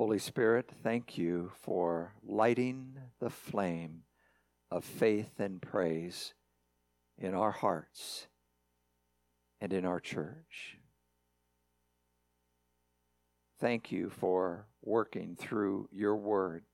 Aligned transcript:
Holy 0.00 0.18
Spirit, 0.18 0.70
thank 0.82 1.18
you 1.18 1.52
for 1.60 2.14
lighting 2.26 2.96
the 3.20 3.28
flame 3.28 4.04
of 4.70 4.82
faith 4.82 5.38
and 5.38 5.60
praise 5.60 6.32
in 7.18 7.34
our 7.34 7.50
hearts 7.50 8.26
and 9.60 9.74
in 9.74 9.84
our 9.84 10.00
church. 10.00 10.78
Thank 13.60 13.92
you 13.92 14.08
for 14.08 14.68
working 14.80 15.36
through 15.36 15.90
your 15.92 16.16
word 16.16 16.64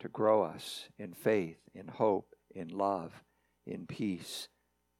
to 0.00 0.08
grow 0.10 0.42
us 0.42 0.90
in 0.98 1.14
faith, 1.14 1.60
in 1.74 1.88
hope, 1.88 2.34
in 2.54 2.68
love, 2.68 3.24
in 3.66 3.86
peace, 3.86 4.48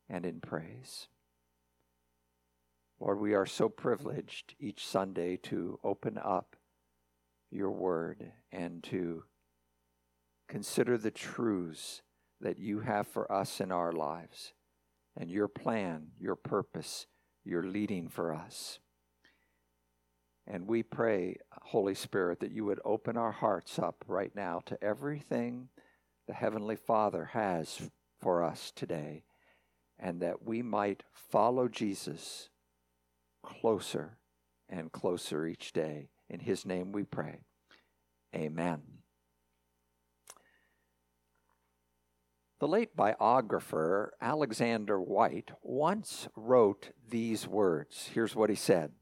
and 0.08 0.24
in 0.24 0.40
praise. 0.40 1.08
Lord, 2.98 3.20
we 3.20 3.34
are 3.34 3.44
so 3.44 3.68
privileged 3.68 4.54
each 4.58 4.86
Sunday 4.86 5.36
to 5.42 5.78
open 5.84 6.16
up 6.16 6.55
your 7.50 7.70
word 7.70 8.32
and 8.52 8.82
to 8.84 9.24
consider 10.48 10.96
the 10.98 11.10
truths 11.10 12.02
that 12.40 12.58
you 12.58 12.80
have 12.80 13.06
for 13.06 13.30
us 13.30 13.60
in 13.60 13.72
our 13.72 13.92
lives 13.92 14.52
and 15.16 15.30
your 15.30 15.48
plan, 15.48 16.08
your 16.20 16.36
purpose, 16.36 17.06
your 17.44 17.62
leading 17.62 18.08
for 18.08 18.34
us. 18.34 18.78
And 20.46 20.68
we 20.68 20.82
pray, 20.82 21.36
Holy 21.62 21.94
Spirit, 21.94 22.40
that 22.40 22.52
you 22.52 22.64
would 22.64 22.80
open 22.84 23.16
our 23.16 23.32
hearts 23.32 23.78
up 23.78 24.04
right 24.06 24.34
now 24.34 24.60
to 24.66 24.82
everything 24.82 25.68
the 26.28 26.34
Heavenly 26.34 26.76
Father 26.76 27.30
has 27.32 27.90
for 28.20 28.42
us 28.44 28.72
today, 28.74 29.24
and 29.98 30.20
that 30.20 30.44
we 30.44 30.62
might 30.62 31.02
follow 31.12 31.68
Jesus 31.68 32.50
closer 33.42 34.18
and 34.68 34.92
closer 34.92 35.46
each 35.46 35.72
day. 35.72 36.10
In 36.28 36.40
His 36.40 36.66
name 36.66 36.92
we 36.92 37.04
pray. 37.04 37.40
Amen. 38.34 38.82
The 42.58 42.68
late 42.68 42.96
biographer 42.96 44.14
Alexander 44.20 44.98
White 44.98 45.50
once 45.62 46.26
wrote 46.34 46.90
these 47.06 47.46
words. 47.46 48.10
Here's 48.14 48.34
what 48.34 48.48
he 48.48 48.56
said 48.56 48.92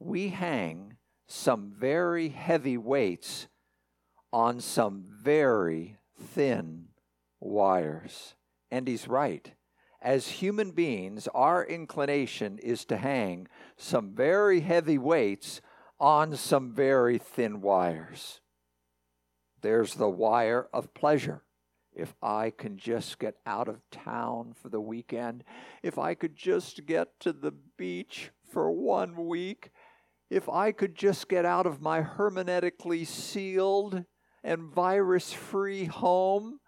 We 0.00 0.28
hang 0.28 0.96
some 1.28 1.72
very 1.78 2.28
heavy 2.28 2.76
weights 2.76 3.46
on 4.32 4.60
some 4.60 5.04
very 5.06 5.96
thin 6.20 6.88
wires. 7.40 8.34
And 8.70 8.88
he's 8.88 9.06
right. 9.06 9.52
As 10.00 10.26
human 10.26 10.72
beings, 10.72 11.28
our 11.28 11.64
inclination 11.64 12.58
is 12.58 12.84
to 12.86 12.96
hang 12.96 13.46
some 13.76 14.14
very 14.14 14.60
heavy 14.60 14.98
weights 14.98 15.60
on 16.02 16.34
some 16.34 16.72
very 16.72 17.16
thin 17.16 17.60
wires. 17.60 18.40
There's 19.60 19.94
the 19.94 20.08
wire 20.08 20.68
of 20.72 20.92
pleasure 20.94 21.44
if 21.94 22.12
I 22.20 22.50
can 22.50 22.76
just 22.76 23.20
get 23.20 23.36
out 23.46 23.68
of 23.68 23.88
town 23.92 24.54
for 24.60 24.68
the 24.68 24.80
weekend, 24.80 25.44
if 25.80 25.98
I 25.98 26.14
could 26.14 26.34
just 26.34 26.86
get 26.86 27.20
to 27.20 27.32
the 27.32 27.52
beach 27.78 28.32
for 28.50 28.72
one 28.72 29.28
week, 29.28 29.70
if 30.28 30.48
I 30.48 30.72
could 30.72 30.96
just 30.96 31.28
get 31.28 31.44
out 31.44 31.66
of 31.66 31.80
my 31.80 32.00
hermetically 32.00 33.04
sealed 33.04 34.04
and 34.42 34.62
virus 34.74 35.32
free 35.32 35.84
home 35.84 36.58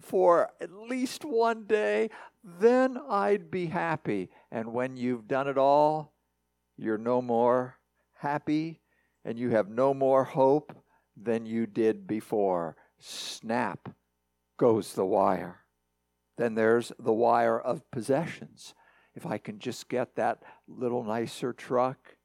for 0.00 0.50
at 0.60 0.70
least 0.70 1.24
one 1.24 1.64
day, 1.64 2.08
then 2.44 2.96
I'd 3.08 3.50
be 3.50 3.66
happy. 3.66 4.30
And 4.52 4.72
when 4.72 4.96
you've 4.96 5.26
done 5.26 5.48
it 5.48 5.58
all, 5.58 6.12
you're 6.76 6.98
no 6.98 7.20
more 7.20 7.78
happy 8.18 8.80
and 9.24 9.38
you 9.38 9.50
have 9.50 9.68
no 9.68 9.92
more 9.92 10.24
hope 10.24 10.76
than 11.16 11.46
you 11.46 11.66
did 11.66 12.06
before. 12.06 12.76
Snap 12.98 13.88
goes 14.56 14.94
the 14.94 15.04
wire. 15.04 15.60
Then 16.36 16.54
there's 16.54 16.92
the 16.98 17.12
wire 17.12 17.58
of 17.58 17.90
possessions. 17.90 18.74
If 19.14 19.24
I 19.26 19.38
can 19.38 19.58
just 19.58 19.88
get 19.88 20.16
that 20.16 20.42
little 20.68 21.02
nicer 21.02 21.52
truck, 21.52 22.16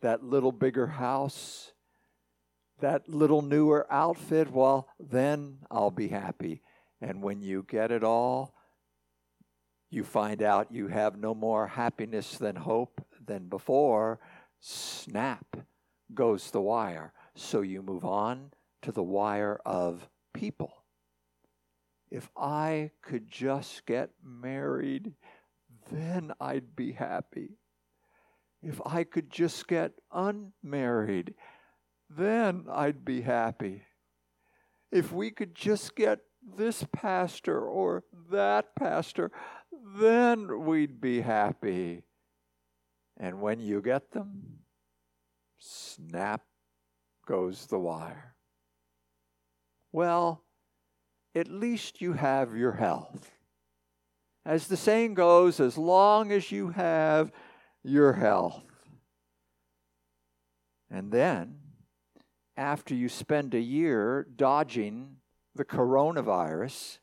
that 0.00 0.22
little 0.22 0.52
bigger 0.52 0.86
house, 0.86 1.72
that 2.80 3.08
little 3.08 3.42
newer 3.42 3.86
outfit, 3.90 4.50
well, 4.50 4.88
then 5.00 5.58
I'll 5.70 5.90
be 5.90 6.08
happy. 6.08 6.62
And 7.00 7.22
when 7.22 7.42
you 7.42 7.64
get 7.68 7.90
it 7.90 8.04
all, 8.04 8.54
you 9.90 10.04
find 10.04 10.42
out 10.42 10.72
you 10.72 10.88
have 10.88 11.16
no 11.16 11.34
more 11.34 11.66
happiness 11.66 12.36
than 12.36 12.56
hope 12.56 13.04
than 13.24 13.48
before. 13.48 14.20
Snap 14.66 15.66
goes 16.14 16.50
the 16.50 16.60
wire. 16.60 17.12
So 17.34 17.60
you 17.60 17.82
move 17.82 18.04
on 18.04 18.52
to 18.82 18.92
the 18.92 19.02
wire 19.02 19.60
of 19.66 20.08
people 20.32 20.84
if 22.14 22.30
I 22.36 22.92
could 23.02 23.28
just 23.28 23.86
get 23.86 24.10
married, 24.22 25.14
then 25.90 26.30
I'd 26.40 26.76
be 26.76 26.92
happy. 26.92 27.58
If 28.62 28.80
I 28.86 29.02
could 29.02 29.30
just 29.30 29.66
get 29.66 29.94
unmarried, 30.12 31.34
then 32.08 32.66
I'd 32.70 33.04
be 33.04 33.22
happy. 33.22 33.82
If 34.92 35.10
we 35.10 35.32
could 35.32 35.56
just 35.56 35.96
get 35.96 36.20
this 36.56 36.86
pastor 36.92 37.60
or 37.60 38.04
that 38.30 38.76
pastor, 38.76 39.32
then 39.98 40.64
we'd 40.64 41.00
be 41.00 41.20
happy. 41.20 42.04
And 43.16 43.40
when 43.40 43.58
you 43.58 43.82
get 43.82 44.12
them, 44.12 44.53
snap 45.58 46.42
goes 47.26 47.66
the 47.66 47.78
wire. 47.78 48.34
Well, 49.92 50.42
at 51.34 51.48
least 51.48 52.00
you 52.00 52.12
have 52.14 52.56
your 52.56 52.72
health. 52.72 53.30
As 54.44 54.66
the 54.66 54.76
saying 54.76 55.14
goes, 55.14 55.58
as 55.58 55.78
long 55.78 56.30
as 56.32 56.52
you 56.52 56.70
have 56.70 57.32
your 57.82 58.12
health. 58.14 58.64
And 60.90 61.10
then, 61.10 61.60
after 62.56 62.94
you 62.94 63.08
spend 63.08 63.54
a 63.54 63.60
year 63.60 64.26
dodging 64.36 65.16
the 65.54 65.64
coronavirus, 65.64 66.98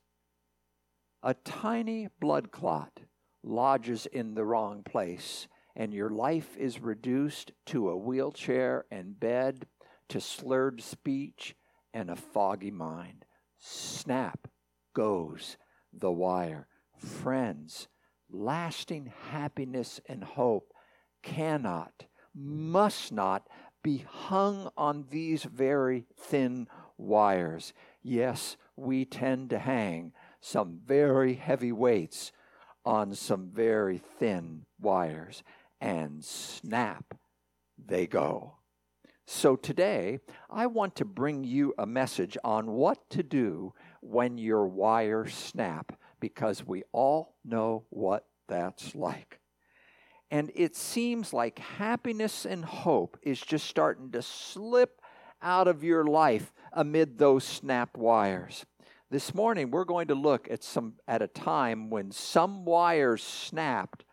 a 1.24 1.34
tiny 1.34 2.08
blood 2.20 2.52
clot 2.52 3.00
lodges 3.44 4.06
in 4.06 4.36
the 4.36 4.46
wrong 4.46 4.84
place, 4.84 5.48
and 5.76 5.94
your 5.94 6.10
life 6.10 6.58
is 6.58 6.80
reduced 6.82 7.52
to 7.68 7.90
a 7.90 7.98
wheelchair 7.98 8.86
and 8.92 9.20
bed, 9.20 9.66
to 10.10 10.20
slurred 10.20 10.82
speech 10.82 11.56
and 11.94 12.10
a 12.10 12.16
foggy 12.16 12.72
mind 12.72 13.26
snap 13.62 14.48
goes 14.94 15.58
the 15.94 16.12
wire. 16.12 16.68
Friends, 16.98 17.88
lasting 18.30 19.12
happiness 19.30 20.00
and 20.08 20.24
hope 20.24 20.74
cannot, 21.22 22.06
must 22.36 23.12
not 23.12 23.48
be 23.84 24.06
hung 24.08 24.70
on 24.78 25.06
these 25.10 25.44
very 25.44 26.06
thin 26.18 26.68
wires. 26.98 27.74
Yes, 28.02 28.58
we 28.76 29.06
tend 29.06 29.50
to 29.52 29.60
hang 29.60 30.14
some 30.40 30.80
very 30.86 31.36
heavy 31.36 31.72
weights 31.72 32.32
on 32.84 33.14
some 33.14 33.50
very 33.54 33.98
thin 33.98 34.66
wires, 34.80 35.44
and 35.82 36.24
snap, 36.24 37.18
they 37.84 38.08
go. 38.08 38.54
So 39.26 39.56
today, 39.56 40.20
I 40.50 40.68
want 40.68 40.96
to 40.98 41.06
bring 41.06 41.44
you 41.44 41.74
a 41.78 41.86
message 41.86 42.38
on 42.44 42.72
what 42.72 43.10
to 43.10 43.24
do 43.24 43.74
when 44.02 44.38
your 44.38 44.68
wires 44.68 45.34
snap, 45.34 45.98
because 46.20 46.66
we 46.66 46.84
all 46.92 47.36
know 47.44 47.86
what 47.90 48.28
that's 48.48 48.94
like. 48.94 49.40
And 50.30 50.52
it 50.56 50.76
seems 50.76 51.34
like 51.34 51.60
happiness 51.60 52.46
and 52.46 52.64
hope 52.64 53.18
is 53.22 53.40
just 53.40 53.68
starting 53.68 54.12
to 54.12 54.22
slip 54.22 55.02
out 55.42 55.68
of 55.68 55.84
your 55.84 56.06
life 56.06 56.54
amid 56.72 57.18
those 57.18 57.44
snap 57.44 57.98
wires. 57.98 58.66
This 59.10 59.34
morning 59.34 59.72
we're 59.72 59.84
going 59.84 60.08
to 60.08 60.16
look 60.16 60.50
at 60.50 60.64
some 60.64 60.94
at 61.08 61.22
a 61.22 61.28
time 61.28 61.90
when 61.90 62.12
some 62.12 62.64
wires 62.64 63.24
snapped 63.24 64.06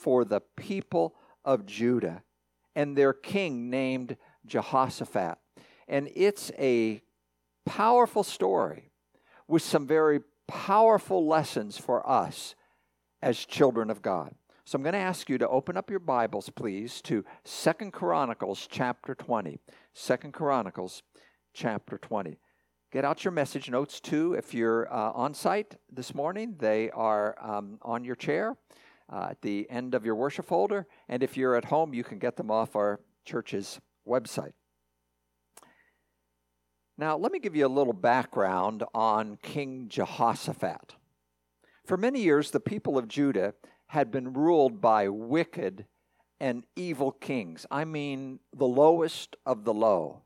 for 0.00 0.24
the 0.24 0.40
people 0.56 1.14
of 1.44 1.66
Judah 1.66 2.22
and 2.74 2.96
their 2.96 3.12
king 3.12 3.68
named 3.68 4.16
Jehoshaphat. 4.46 5.38
And 5.88 6.10
it's 6.14 6.50
a 6.58 7.02
powerful 7.66 8.22
story 8.22 8.90
with 9.46 9.62
some 9.62 9.86
very 9.86 10.20
powerful 10.48 11.26
lessons 11.26 11.76
for 11.76 12.08
us 12.08 12.54
as 13.20 13.44
children 13.44 13.90
of 13.90 14.00
God. 14.00 14.34
So 14.64 14.76
I'm 14.76 14.82
going 14.82 14.92
to 14.92 14.98
ask 14.98 15.28
you 15.28 15.36
to 15.38 15.48
open 15.48 15.76
up 15.76 15.90
your 15.90 15.98
Bibles, 15.98 16.48
please, 16.48 17.02
to 17.02 17.24
Second 17.44 17.92
Chronicles 17.92 18.68
chapter 18.70 19.14
20. 19.14 19.58
Second 19.92 20.32
Chronicles 20.32 21.02
chapter 21.52 21.98
20. 21.98 22.38
Get 22.92 23.04
out 23.04 23.24
your 23.24 23.32
message 23.32 23.68
notes 23.68 24.00
too. 24.00 24.34
If 24.34 24.54
you're 24.54 24.92
uh, 24.92 25.12
on 25.12 25.34
site 25.34 25.74
this 25.92 26.14
morning, 26.14 26.54
they 26.58 26.90
are 26.90 27.36
um, 27.40 27.78
on 27.82 28.04
your 28.04 28.16
chair 28.16 28.56
uh, 29.12 29.28
at 29.30 29.42
the 29.42 29.68
end 29.70 29.94
of 29.94 30.04
your 30.04 30.14
worship 30.14 30.46
folder. 30.46 30.86
And 31.08 31.22
if 31.22 31.36
you're 31.36 31.56
at 31.56 31.66
home, 31.66 31.92
you 31.94 32.04
can 32.04 32.18
get 32.18 32.36
them 32.36 32.50
off 32.50 32.76
our 32.76 33.00
church's 33.24 33.80
website. 34.06 34.52
Now, 36.96 37.16
let 37.16 37.32
me 37.32 37.38
give 37.38 37.56
you 37.56 37.66
a 37.66 37.68
little 37.68 37.94
background 37.94 38.84
on 38.94 39.38
King 39.42 39.86
Jehoshaphat. 39.88 40.94
For 41.86 41.96
many 41.96 42.20
years, 42.20 42.50
the 42.50 42.60
people 42.60 42.98
of 42.98 43.08
Judah 43.08 43.54
had 43.86 44.10
been 44.10 44.34
ruled 44.34 44.80
by 44.80 45.08
wicked 45.08 45.86
and 46.38 46.64
evil 46.76 47.10
kings. 47.10 47.66
I 47.70 47.84
mean, 47.84 48.38
the 48.54 48.66
lowest 48.66 49.36
of 49.44 49.64
the 49.64 49.74
low. 49.74 50.22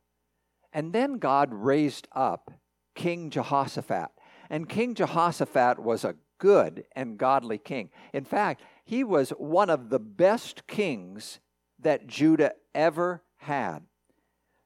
And 0.72 0.92
then 0.92 1.19
God 1.19 1.50
raised 1.52 2.08
up 2.12 2.50
King 2.94 3.31
Jehoshaphat. 3.31 4.08
And 4.50 4.69
King 4.69 4.94
Jehoshaphat 4.94 5.78
was 5.78 6.04
a 6.04 6.16
good 6.38 6.84
and 6.94 7.16
godly 7.16 7.58
king. 7.58 7.90
In 8.12 8.25
fact, 8.25 8.60
he 8.84 9.02
was 9.02 9.31
one 9.31 9.70
of 9.70 9.90
the 9.90 9.98
best 9.98 10.66
kings 10.66 11.40
that 11.78 12.06
Judah 12.06 12.52
ever 12.75 13.22
had. 13.36 13.81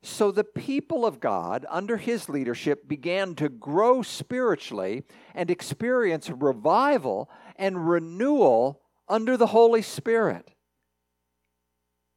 So 0.03 0.31
the 0.31 0.45
people 0.45 1.05
of 1.05 1.21
God, 1.21 1.67
under 1.69 1.97
his 1.97 2.29
leadership, 2.29 2.89
began 2.89 3.35
to 3.37 3.49
grow 3.49 4.03
spiritually 4.03 5.05
and 5.35 5.51
experience 5.51 6.31
revival 6.31 7.29
and 7.57 7.89
renewal 7.89 8.81
under 9.09 9.37
the 9.37 9.49
Holy 9.49 9.83
Spirit. 9.83 10.51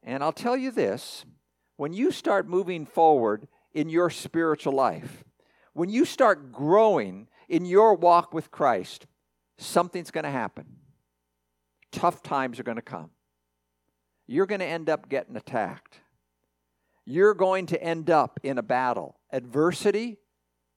And 0.04 0.24
I'll 0.24 0.32
tell 0.32 0.58
you 0.58 0.72
this 0.72 1.26
when 1.78 1.94
you 1.94 2.12
start 2.12 2.48
moving 2.48 2.86
forward 2.86 3.48
in 3.74 3.90
your 3.90 4.10
spiritual 4.10 4.74
life, 4.74 5.24
when 5.74 5.90
you 5.90 6.06
start 6.06 6.52
growing 6.52 7.28
in 7.50 7.66
your 7.66 7.96
walk 7.96 8.34
with 8.34 8.52
Christ, 8.52 9.08
something's 9.58 10.12
going 10.12 10.24
to 10.24 10.32
happen. 10.32 10.66
Tough 11.92 12.24
times 12.24 12.60
are 12.60 12.64
going 12.64 12.78
to 12.78 12.82
come. 12.82 13.12
You're 14.28 14.46
going 14.46 14.60
to 14.60 14.66
end 14.66 14.90
up 14.90 15.10
getting 15.10 15.36
attacked. 15.36 16.00
You're 17.06 17.34
going 17.34 17.66
to 17.68 17.84
end 17.84 18.10
up 18.10 18.40
in 18.44 18.58
a 18.58 18.64
battle. 18.64 19.20
Adversity, 19.32 20.18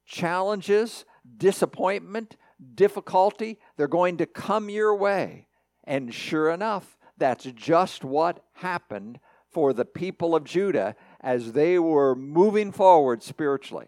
challenges, 0.07 1.05
disappointment, 1.37 2.37
difficulty, 2.75 3.59
they're 3.77 3.87
going 3.89 4.17
to 4.19 4.27
come 4.27 4.69
your 4.69 4.95
way. 4.97 5.47
And 5.85 6.13
sure 6.13 6.51
enough, 6.51 6.97
that's 7.17 7.45
just 7.45 8.05
what 8.05 8.45
happened 8.55 9.21
for 9.51 9.73
the 9.73 9.85
people 9.85 10.35
of 10.35 10.45
Judah 10.45 10.97
as 11.21 11.53
they 11.53 11.79
were 11.79 12.15
moving 12.17 12.73
forward 12.73 13.23
spiritually. 13.23 13.87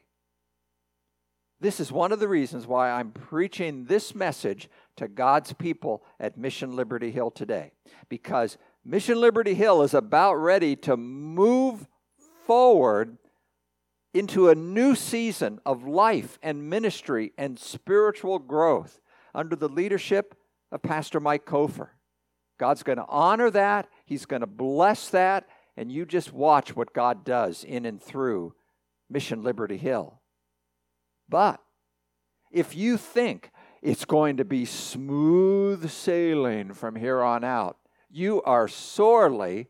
This 1.58 1.81
is 1.81 1.90
one 1.90 2.12
of 2.12 2.20
the 2.20 2.28
reasons 2.28 2.67
why 2.67 2.90
I'm 2.90 3.11
preaching 3.11 3.87
this 3.87 4.14
message 4.14 4.69
to 4.97 5.09
God's 5.09 5.53
people 5.53 6.05
at 6.19 6.37
Mission 6.37 6.75
Liberty 6.75 7.11
Hill 7.11 7.31
today. 7.31 7.73
Because 8.09 8.59
Mission 8.85 9.21
Liberty 9.21 9.55
Hill 9.55 9.83
is 9.83 9.95
about 9.95 10.35
ready 10.35 10.77
to 10.77 10.97
move 10.97 11.87
forward 12.47 13.19
into 14.15 14.49
a 14.49 14.55
new 14.55 14.95
season 14.95 15.61
of 15.67 15.87
life 15.87 16.39
and 16.43 16.71
ministry 16.71 17.33
and 17.37 17.59
spiritual 17.59 18.39
growth 18.39 19.01
under 19.35 19.55
the 19.55 19.69
leadership 19.69 20.35
of 20.73 20.83
Pastor 20.83 21.21
Mike 21.21 21.45
Kofer. 21.45 21.89
God's 22.59 22.83
going 22.83 22.99
to 22.99 23.05
honor 23.09 23.51
that, 23.51 23.89
He's 24.07 24.25
going 24.25 24.41
to 24.41 24.47
bless 24.47 25.11
that, 25.11 25.47
and 25.77 25.93
you 25.93 26.07
just 26.07 26.33
watch 26.33 26.75
what 26.75 26.95
God 26.95 27.25
does 27.25 27.63
in 27.65 27.85
and 27.85 28.03
through 28.03 28.55
Mission 29.11 29.43
Liberty 29.43 29.77
Hill. 29.77 30.21
But 31.29 31.61
if 32.51 32.75
you 32.75 32.97
think 32.97 33.51
it's 33.87 34.05
going 34.05 34.38
to 34.38 34.44
be 34.44 34.65
smooth 34.65 35.88
sailing 35.88 36.75
from 36.75 36.97
here 36.97 37.23
on 37.23 37.44
out, 37.44 37.77
you 38.11 38.43
are 38.43 38.67
sorely 38.67 39.69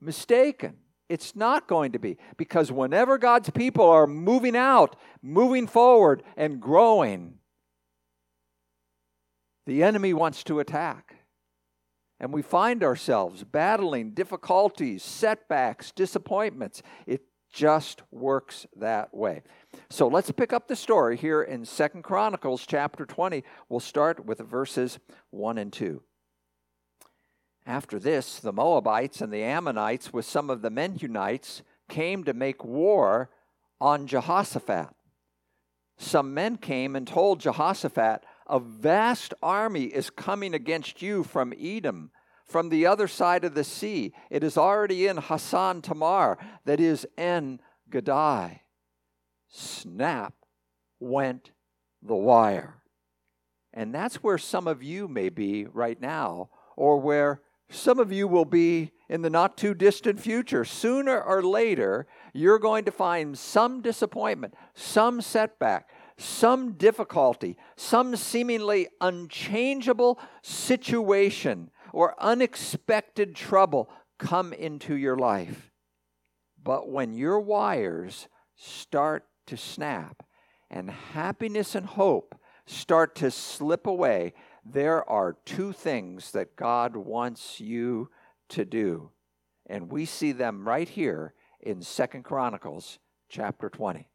mistaken. 0.00 0.78
It's 1.10 1.36
not 1.36 1.68
going 1.68 1.92
to 1.92 1.98
be 1.98 2.16
because 2.38 2.72
whenever 2.72 3.18
God's 3.18 3.50
people 3.50 3.84
are 3.84 4.06
moving 4.06 4.56
out, 4.56 4.96
moving 5.20 5.66
forward, 5.66 6.22
and 6.34 6.62
growing, 6.62 7.34
the 9.66 9.82
enemy 9.82 10.14
wants 10.14 10.42
to 10.44 10.60
attack 10.60 11.16
and 12.20 12.32
we 12.32 12.42
find 12.42 12.82
ourselves 12.82 13.44
battling 13.44 14.12
difficulties, 14.12 15.02
setbacks, 15.02 15.92
disappointments. 15.92 16.82
It 17.06 17.22
just 17.52 18.02
works 18.10 18.66
that 18.76 19.14
way. 19.14 19.42
So 19.90 20.08
let's 20.08 20.30
pick 20.30 20.52
up 20.52 20.68
the 20.68 20.76
story 20.76 21.16
here 21.16 21.42
in 21.42 21.64
Second 21.64 22.02
Chronicles 22.02 22.66
chapter 22.66 23.06
20. 23.06 23.44
We'll 23.68 23.80
start 23.80 24.24
with 24.24 24.38
verses 24.40 24.98
1 25.30 25.58
and 25.58 25.72
2. 25.72 26.02
After 27.66 27.98
this, 27.98 28.40
the 28.40 28.52
Moabites 28.52 29.20
and 29.20 29.32
the 29.32 29.42
Ammonites, 29.42 30.12
with 30.12 30.24
some 30.24 30.48
of 30.48 30.62
the 30.62 30.70
Meunites, 30.70 31.62
came 31.88 32.24
to 32.24 32.32
make 32.32 32.64
war 32.64 33.30
on 33.80 34.06
Jehoshaphat. 34.06 34.88
Some 35.98 36.32
men 36.32 36.56
came 36.56 36.96
and 36.96 37.06
told 37.06 37.40
Jehoshaphat, 37.40 38.24
a 38.46 38.60
vast 38.60 39.34
army 39.42 39.84
is 39.84 40.10
coming 40.10 40.54
against 40.54 41.02
you 41.02 41.24
from 41.24 41.52
Edom, 41.60 42.10
from 42.48 42.70
the 42.70 42.86
other 42.86 43.06
side 43.06 43.44
of 43.44 43.54
the 43.54 43.62
sea. 43.62 44.12
It 44.30 44.42
is 44.42 44.56
already 44.56 45.06
in 45.06 45.18
Hazezon 45.18 45.82
Tamar, 45.82 46.38
that 46.64 46.80
is 46.80 47.06
En 47.16 47.60
Gedi. 47.90 48.62
Snap 49.48 50.34
went 50.98 51.50
the 52.02 52.16
wire. 52.16 52.82
And 53.72 53.94
that's 53.94 54.16
where 54.16 54.38
some 54.38 54.66
of 54.66 54.82
you 54.82 55.08
may 55.08 55.28
be 55.28 55.66
right 55.66 56.00
now, 56.00 56.48
or 56.76 56.98
where 57.00 57.42
some 57.70 57.98
of 57.98 58.10
you 58.10 58.26
will 58.26 58.46
be 58.46 58.92
in 59.10 59.20
the 59.22 59.30
not 59.30 59.58
too 59.58 59.74
distant 59.74 60.18
future. 60.18 60.64
Sooner 60.64 61.20
or 61.20 61.42
later, 61.42 62.06
you're 62.32 62.58
going 62.58 62.86
to 62.86 62.90
find 62.90 63.38
some 63.38 63.82
disappointment, 63.82 64.54
some 64.74 65.20
setback, 65.20 65.90
some 66.16 66.72
difficulty, 66.72 67.56
some 67.76 68.16
seemingly 68.16 68.88
unchangeable 69.00 70.18
situation 70.42 71.70
or 71.92 72.14
unexpected 72.18 73.34
trouble 73.34 73.90
come 74.18 74.52
into 74.52 74.96
your 74.96 75.16
life. 75.16 75.70
But 76.62 76.88
when 76.88 77.14
your 77.14 77.40
wires 77.40 78.28
start 78.56 79.24
to 79.46 79.56
snap 79.56 80.24
and 80.70 80.90
happiness 80.90 81.74
and 81.74 81.86
hope 81.86 82.34
start 82.66 83.14
to 83.16 83.30
slip 83.30 83.86
away, 83.86 84.34
there 84.64 85.08
are 85.08 85.38
two 85.46 85.72
things 85.72 86.32
that 86.32 86.56
God 86.56 86.96
wants 86.96 87.60
you 87.60 88.10
to 88.50 88.64
do. 88.64 89.10
And 89.66 89.90
we 89.90 90.04
see 90.04 90.32
them 90.32 90.66
right 90.66 90.88
here 90.88 91.34
in 91.60 91.82
Second 91.82 92.24
Chronicles 92.24 92.98
chapter 93.28 93.68
20. 93.68 94.08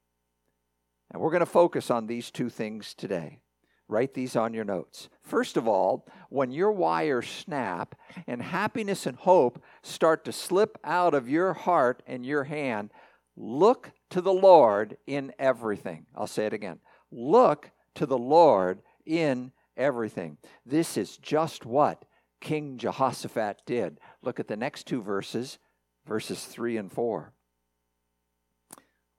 And 1.12 1.22
we're 1.22 1.32
going 1.32 1.40
to 1.42 1.46
focus 1.46 1.92
on 1.92 2.08
these 2.08 2.32
two 2.32 2.50
things 2.50 2.94
today. 2.94 3.40
Write 3.88 4.14
these 4.14 4.36
on 4.36 4.54
your 4.54 4.64
notes. 4.64 5.10
First 5.22 5.58
of 5.58 5.68
all, 5.68 6.08
when 6.30 6.52
your 6.52 6.72
wires 6.72 7.28
snap 7.28 7.96
and 8.28 8.42
happiness 8.42 9.06
and 9.06 9.18
hope 9.18 9.62
start 9.82 10.26
to 10.26 10.32
slip 10.32 10.78
out 10.84 11.14
of 11.14 11.30
your 11.30 11.54
heart 11.54 12.02
and 12.08 12.26
your 12.26 12.46
hand, 12.46 12.92
look 13.36 13.92
to 14.10 14.22
the 14.22 14.34
Lord 14.34 14.98
in 15.06 15.34
everything. 15.38 16.06
I'll 16.16 16.28
say 16.28 16.46
it 16.46 16.54
again. 16.54 16.80
Look 17.12 17.72
to 17.96 18.06
the 18.06 18.18
Lord 18.18 18.82
in 19.06 19.52
everything. 19.76 20.38
This 20.66 20.98
is 20.98 21.18
just 21.18 21.66
what 21.66 22.06
King 22.40 22.78
Jehoshaphat 22.78 23.62
did. 23.66 24.00
Look 24.22 24.40
at 24.40 24.48
the 24.48 24.58
next 24.58 24.88
two 24.88 25.02
verses, 25.02 25.60
verses 26.06 26.46
3 26.46 26.78
and 26.78 26.92
4. 26.92 27.34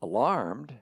Alarmed, 0.03 0.75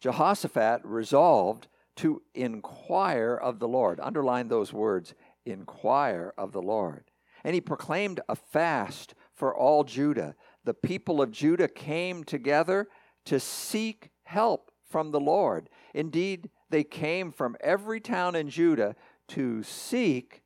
Jehoshaphat 0.00 0.82
resolved 0.84 1.68
to 1.96 2.22
inquire 2.34 3.34
of 3.34 3.58
the 3.58 3.68
Lord. 3.68 4.00
Underline 4.00 4.48
those 4.48 4.72
words 4.72 5.14
inquire 5.44 6.32
of 6.36 6.52
the 6.52 6.62
Lord. 6.62 7.10
And 7.44 7.54
he 7.54 7.60
proclaimed 7.60 8.20
a 8.28 8.36
fast 8.36 9.14
for 9.34 9.54
all 9.54 9.84
Judah. 9.84 10.34
The 10.64 10.74
people 10.74 11.22
of 11.22 11.30
Judah 11.30 11.68
came 11.68 12.24
together 12.24 12.88
to 13.26 13.38
seek 13.38 14.10
help 14.24 14.70
from 14.88 15.10
the 15.10 15.20
Lord. 15.20 15.68
Indeed, 15.94 16.50
they 16.70 16.84
came 16.84 17.30
from 17.32 17.56
every 17.60 18.00
town 18.00 18.34
in 18.34 18.48
Judah 18.48 18.96
to 19.28 19.62
seek 19.62 20.42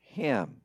him. 0.00 0.62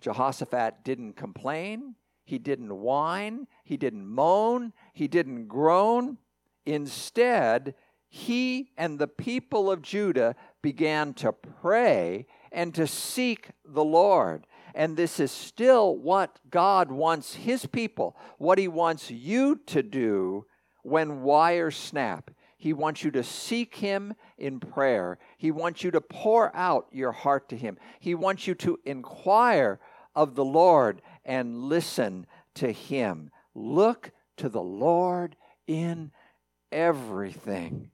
Jehoshaphat 0.00 0.82
didn't 0.82 1.14
complain, 1.14 1.94
he 2.24 2.38
didn't 2.38 2.74
whine, 2.74 3.46
he 3.64 3.76
didn't 3.76 4.06
moan, 4.06 4.72
he 4.94 5.08
didn't 5.08 5.46
groan. 5.46 6.18
Instead, 6.64 7.74
he 8.12 8.72
and 8.76 8.98
the 8.98 9.06
people 9.06 9.70
of 9.70 9.82
Judah 9.82 10.34
began 10.62 11.14
to 11.14 11.32
pray 11.32 12.26
and 12.50 12.74
to 12.74 12.86
seek 12.86 13.50
the 13.64 13.84
Lord. 13.84 14.48
And 14.74 14.96
this 14.96 15.20
is 15.20 15.30
still 15.30 15.96
what 15.96 16.40
God 16.50 16.90
wants 16.90 17.34
his 17.34 17.66
people, 17.66 18.16
what 18.38 18.58
he 18.58 18.66
wants 18.66 19.12
you 19.12 19.60
to 19.66 19.82
do 19.82 20.44
when 20.82 21.22
wires 21.22 21.76
snap. 21.76 22.32
He 22.56 22.72
wants 22.72 23.04
you 23.04 23.12
to 23.12 23.22
seek 23.22 23.76
him 23.76 24.14
in 24.36 24.58
prayer. 24.58 25.18
He 25.38 25.52
wants 25.52 25.84
you 25.84 25.92
to 25.92 26.00
pour 26.00 26.54
out 26.54 26.88
your 26.90 27.12
heart 27.12 27.48
to 27.50 27.56
him. 27.56 27.78
He 28.00 28.16
wants 28.16 28.46
you 28.46 28.56
to 28.56 28.78
inquire 28.84 29.78
of 30.16 30.34
the 30.34 30.44
Lord 30.44 31.00
and 31.24 31.64
listen 31.64 32.26
to 32.56 32.72
him. 32.72 33.30
Look 33.54 34.10
to 34.38 34.48
the 34.48 34.62
Lord 34.62 35.36
in 35.68 36.10
everything. 36.72 37.92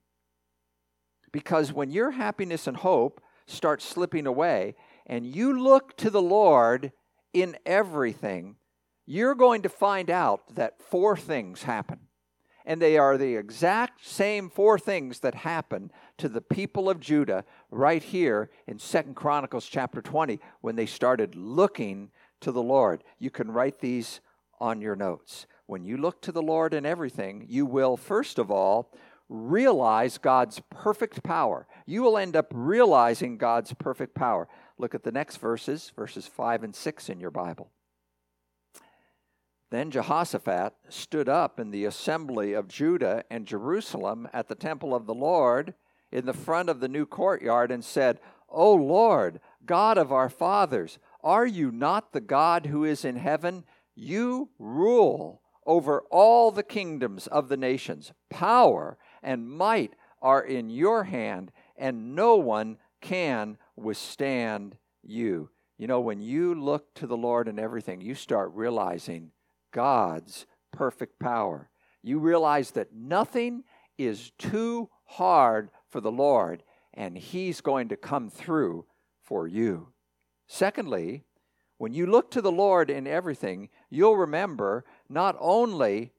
Because 1.37 1.71
when 1.71 1.91
your 1.91 2.13
happiness 2.13 2.67
and 2.67 2.79
hope 2.79 3.21
start 3.47 3.83
slipping 3.83 4.27
away 4.27 4.75
and 5.05 5.27
you 5.27 5.63
look 5.63 5.95
to 5.99 6.09
the 6.09 6.23
Lord 6.23 6.93
in 7.35 7.59
everything, 7.67 8.57
you're 9.05 9.35
going 9.35 9.61
to 9.61 9.69
find 9.69 10.09
out 10.09 10.55
that 10.55 10.81
four 10.81 11.15
things 11.15 11.65
happen. 11.65 11.99
And 12.65 12.81
they 12.81 12.97
are 12.97 13.19
the 13.19 13.37
exact 13.37 14.07
same 14.07 14.49
four 14.49 14.79
things 14.79 15.21
that 15.21 15.35
happen 15.35 15.91
to 16.17 16.31
the 16.31 16.41
people 16.41 16.89
of 16.89 17.01
Judah 17.01 17.45
right 17.71 18.03
here 18.03 18.49
in 18.67 18.79
Second 18.79 19.15
Chronicles 19.15 19.67
chapter 19.67 20.01
20 20.01 20.41
when 20.63 20.75
they 20.75 20.87
started 20.87 21.35
looking 21.35 22.13
to 22.41 22.51
the 22.51 22.63
Lord. 22.63 23.05
You 23.19 23.29
can 23.29 23.51
write 23.51 23.81
these 23.81 24.21
on 24.59 24.81
your 24.81 24.97
notes. 24.97 25.47
When 25.67 25.85
you 25.85 25.99
look 25.99 26.23
to 26.23 26.33
the 26.33 26.41
Lord 26.41 26.73
in 26.73 26.87
everything, 26.87 27.45
you 27.47 27.67
will, 27.67 27.99
first 27.99 28.39
of 28.39 28.51
all, 28.51 28.91
realize 29.29 30.19
God's 30.19 30.61
perfect 30.71 31.23
power. 31.23 31.67
You 31.87 32.03
will 32.03 32.17
end 32.17 32.37
up 32.37 32.53
realizing 32.55 33.39
God's 33.39 33.73
perfect 33.73 34.15
power. 34.15 34.49
Look 34.79 34.95
at 34.95 35.03
the 35.03 35.13
next 35.13 35.39
verses, 35.39 35.93
verses 35.97 36.27
5 36.27 36.65
and 36.65 36.75
6 36.75 37.09
in 37.09 37.21
your 37.21 37.31
Bible. 37.31 37.71
Then 39.71 39.91
Jehoshaphat 39.91 40.75
stood 40.89 41.29
up 41.29 41.59
in 41.59 41.71
the 41.71 41.85
assembly 41.85 42.53
of 42.53 42.69
Judah 42.69 43.25
and 43.31 43.47
Jerusalem 43.47 44.29
at 44.33 44.49
the 44.49 44.55
temple 44.55 44.95
of 44.95 45.07
the 45.07 45.15
Lord 45.15 45.75
in 46.13 46.25
the 46.25 46.33
front 46.33 46.69
of 46.69 46.79
the 46.81 46.89
new 46.89 47.05
courtyard 47.05 47.73
and 47.73 47.85
said, 47.85 48.21
O 48.49 48.73
Lord, 48.73 49.41
God 49.65 49.99
of 49.99 50.13
our 50.13 50.29
fathers, 50.29 51.01
are 51.23 51.47
you 51.47 51.73
not 51.73 52.13
the 52.13 52.21
God 52.21 52.67
who 52.67 52.85
is 52.85 53.05
in 53.05 53.17
heaven? 53.17 53.65
You 53.97 54.51
rule 54.59 55.43
over 55.67 56.03
all 56.11 56.53
the 56.53 56.63
kingdoms 56.63 57.27
of 57.27 57.49
the 57.49 57.57
nations. 57.57 58.13
Power 58.31 58.97
and 59.23 59.49
might 59.49 59.95
are 60.23 60.43
in 60.43 60.71
your 60.71 61.05
hand, 61.05 61.53
and 61.77 62.15
no 62.15 62.37
one 62.37 62.79
can 63.01 63.59
withstand 63.77 64.77
you. 65.03 65.51
You 65.79 65.87
know, 65.87 66.01
when 66.01 66.21
you 66.21 66.55
look 66.55 66.95
to 66.95 67.07
the 67.07 67.17
Lord 67.17 67.49
in 67.49 67.59
everything, 67.59 68.01
you 68.01 68.15
start 68.15 68.51
realizing 68.55 69.31
God's 69.73 70.47
perfect 70.73 71.19
power. 71.19 71.69
You 72.03 72.19
realize 72.19 72.71
that 72.73 72.95
nothing 72.95 73.65
is 73.99 74.33
too 74.39 74.89
hard 75.05 75.71
for 75.91 76.01
the 76.01 76.11
Lord, 76.11 76.63
and 76.95 77.17
He's 77.17 77.61
going 77.61 77.89
to 77.89 77.97
come 77.97 78.31
through 78.31 78.87
for 79.23 79.47
you. 79.47 79.89
Secondly, 80.47 81.25
when 81.79 81.93
you 81.93 82.07
look 82.07 82.31
to 82.31 82.41
the 82.41 82.53
Lord 82.53 82.89
in 82.89 83.07
everything, 83.07 83.69
you'll 83.91 84.17
remember 84.17 84.85
not 85.09 85.37
only 85.39 86.13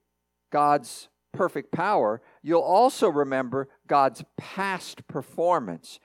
God's 0.52 1.10
perfect 1.38 1.72
power, 1.72 2.20
you'll 2.42 2.62
also 2.62 3.10
remember 3.10 3.70
God's 3.86 4.24
past 4.38 5.08
performance. 5.08 6.00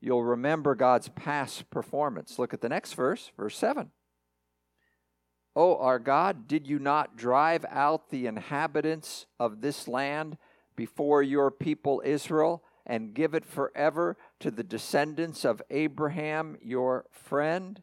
You'll 0.00 0.22
remember 0.22 0.76
God's 0.76 1.08
past 1.08 1.68
performance. 1.70 2.38
Look 2.38 2.54
at 2.54 2.60
the 2.60 2.68
next 2.68 2.94
verse, 2.94 3.32
verse 3.36 3.56
7. 3.56 3.90
O 5.56 5.76
our 5.78 5.98
God, 5.98 6.46
did 6.46 6.68
you 6.68 6.78
not 6.78 7.16
drive 7.16 7.66
out 7.68 8.10
the 8.10 8.26
inhabitants 8.26 9.26
of 9.40 9.60
this 9.60 9.88
land 9.88 10.38
before 10.76 11.22
your 11.22 11.50
people 11.50 12.00
Israel 12.04 12.62
and 12.86 13.12
give 13.12 13.34
it 13.34 13.44
forever 13.44 14.16
to 14.38 14.52
the 14.52 14.62
descendants 14.62 15.44
of 15.44 15.60
Abraham, 15.70 16.56
your 16.62 17.06
friend? 17.10 17.82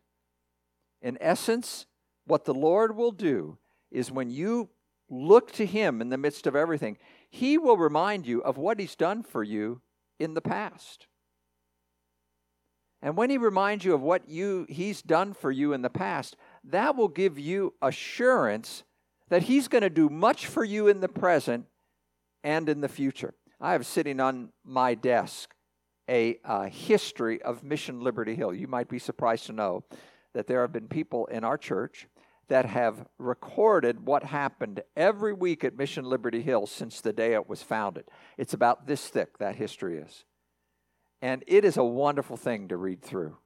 In 1.01 1.17
essence, 1.19 1.85
what 2.25 2.45
the 2.45 2.53
Lord 2.53 2.95
will 2.95 3.11
do 3.11 3.57
is 3.91 4.09
when 4.09 4.29
you 4.29 4.69
look 5.09 5.51
to 5.53 5.65
Him 5.65 6.01
in 6.01 6.09
the 6.09 6.17
midst 6.17 6.47
of 6.47 6.55
everything, 6.55 6.97
He 7.29 7.57
will 7.57 7.77
remind 7.77 8.25
you 8.27 8.41
of 8.41 8.57
what 8.57 8.79
He's 8.79 8.95
done 8.95 9.23
for 9.23 9.43
you 9.43 9.81
in 10.19 10.33
the 10.33 10.41
past. 10.41 11.07
And 13.01 13.15
when 13.15 13.29
He 13.29 13.37
reminds 13.37 13.85
you 13.85 13.93
of 13.93 14.01
what 14.01 14.27
you, 14.27 14.65
He's 14.69 15.01
done 15.01 15.33
for 15.33 15.51
you 15.51 15.73
in 15.73 15.81
the 15.81 15.89
past, 15.89 16.35
that 16.63 16.95
will 16.95 17.07
give 17.07 17.37
you 17.37 17.73
assurance 17.81 18.83
that 19.29 19.43
He's 19.43 19.67
going 19.67 19.83
to 19.83 19.89
do 19.89 20.09
much 20.09 20.47
for 20.47 20.63
you 20.63 20.87
in 20.87 20.99
the 20.99 21.09
present 21.09 21.65
and 22.43 22.69
in 22.69 22.81
the 22.81 22.89
future. 22.89 23.33
I 23.59 23.73
have 23.73 23.85
sitting 23.85 24.19
on 24.19 24.49
my 24.63 24.93
desk 24.93 25.53
a 26.09 26.39
uh, 26.45 26.65
history 26.65 27.41
of 27.41 27.63
Mission 27.63 28.01
Liberty 28.01 28.35
Hill. 28.35 28.53
You 28.53 28.67
might 28.67 28.87
be 28.87 28.99
surprised 28.99 29.47
to 29.47 29.53
know 29.53 29.83
that 30.33 30.47
there 30.47 30.61
have 30.61 30.71
been 30.71 30.87
people 30.87 31.25
in 31.27 31.43
our 31.43 31.57
church 31.57 32.07
that 32.49 32.65
have 32.65 33.05
recorded 33.17 34.05
what 34.05 34.23
happened 34.23 34.81
every 34.95 35.33
week 35.33 35.63
at 35.63 35.77
Mission 35.77 36.05
Liberty 36.05 36.41
Hill 36.41 36.65
since 36.65 37.01
the 37.01 37.13
day 37.13 37.33
it 37.33 37.49
was 37.49 37.61
founded. 37.61 38.05
It's 38.37 38.53
about 38.53 38.87
this 38.87 39.07
thick, 39.07 39.37
that 39.39 39.55
history 39.55 39.97
is. 39.97 40.23
And 41.21 41.43
it 41.47 41.65
is 41.65 41.77
a 41.77 41.83
wonderful 41.83 42.37
thing 42.37 42.67
to 42.69 42.77
read 42.77 43.01
through. 43.01 43.37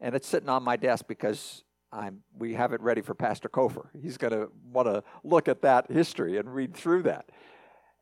And 0.00 0.14
it's 0.14 0.28
sitting 0.28 0.48
on 0.48 0.62
my 0.62 0.76
desk 0.76 1.06
because 1.06 1.62
I'm, 1.92 2.22
we 2.36 2.54
have 2.54 2.72
it 2.72 2.80
ready 2.80 3.00
for 3.00 3.14
Pastor 3.14 3.48
Kofer. 3.48 3.86
He's 4.00 4.16
going 4.16 4.32
to 4.32 4.50
want 4.70 4.88
to 4.88 5.04
look 5.22 5.48
at 5.48 5.62
that 5.62 5.90
history 5.90 6.38
and 6.38 6.52
read 6.52 6.74
through 6.74 7.04
that. 7.04 7.30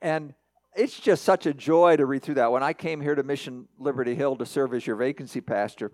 And 0.00 0.35
it's 0.75 0.99
just 0.99 1.25
such 1.25 1.47
a 1.47 1.52
joy 1.52 1.97
to 1.97 2.07
read 2.07 2.23
through 2.23 2.37
that. 2.37 2.52
When 2.52 2.62
I 2.62 2.73
came 2.73 3.00
here 3.00 3.14
to 3.14 3.23
Mission 3.23 3.69
Liberty 3.78 4.14
Hill 4.14 4.37
to 4.37 4.47
serve 4.47 4.73
as 4.73 4.87
your 4.87 4.97
vacancy 4.97 5.40
pastor, 5.40 5.92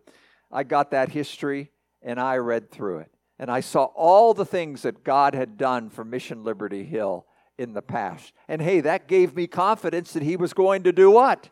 I 0.53 0.63
got 0.63 0.91
that 0.93 1.11
history 1.11 1.71
and 2.03 2.21
I 2.21 2.37
read 2.37 2.71
through 2.71 2.99
it. 2.99 3.16
And 3.39 3.51
I 3.51 3.61
saw 3.61 3.85
all 3.85 4.35
the 4.35 4.47
things 4.47 4.83
that 4.83 5.05
God 5.05 5.35
had 5.35 5.59
done 5.59 5.91
for 5.91 6.05
Mission 6.05 6.43
Liberty 6.43 6.85
Hill 6.85 7.27
in 7.59 7.73
the 7.73 7.83
past. 7.83 8.33
And 8.49 8.63
hey, 8.63 8.81
that 8.81 9.09
gave 9.09 9.35
me 9.35 9.47
confidence 9.47 10.13
that 10.13 10.23
He 10.23 10.37
was 10.37 10.53
going 10.53 10.83
to 10.85 10.93
do 10.93 11.11
what? 11.11 11.51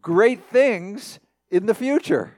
Great 0.00 0.44
things 0.44 1.18
in 1.50 1.66
the 1.66 1.74
future. 1.74 2.36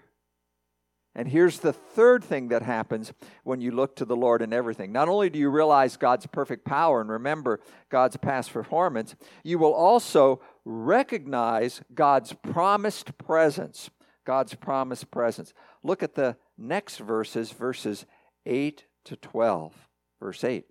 And 1.14 1.26
here's 1.26 1.58
the 1.58 1.72
third 1.72 2.22
thing 2.22 2.48
that 2.48 2.62
happens 2.62 3.12
when 3.42 3.60
you 3.60 3.72
look 3.72 3.96
to 3.96 4.04
the 4.04 4.14
Lord 4.14 4.40
in 4.40 4.52
everything. 4.52 4.92
Not 4.92 5.08
only 5.08 5.28
do 5.28 5.38
you 5.38 5.50
realize 5.50 5.96
God's 5.96 6.26
perfect 6.26 6.64
power 6.64 7.00
and 7.00 7.10
remember 7.10 7.58
God's 7.90 8.16
past 8.16 8.52
performance, 8.52 9.16
you 9.42 9.58
will 9.58 9.74
also 9.74 10.40
recognize 10.64 11.82
God's 11.92 12.34
promised 12.34 13.18
presence. 13.18 13.90
God's 14.24 14.54
promised 14.54 15.10
presence. 15.10 15.54
Look 15.82 16.04
at 16.04 16.14
the 16.14 16.36
next 16.56 16.98
verses, 16.98 17.50
verses 17.50 18.06
8 18.46 18.84
to 19.04 19.16
12. 19.16 19.88
Verse 20.20 20.44
8. 20.44 20.64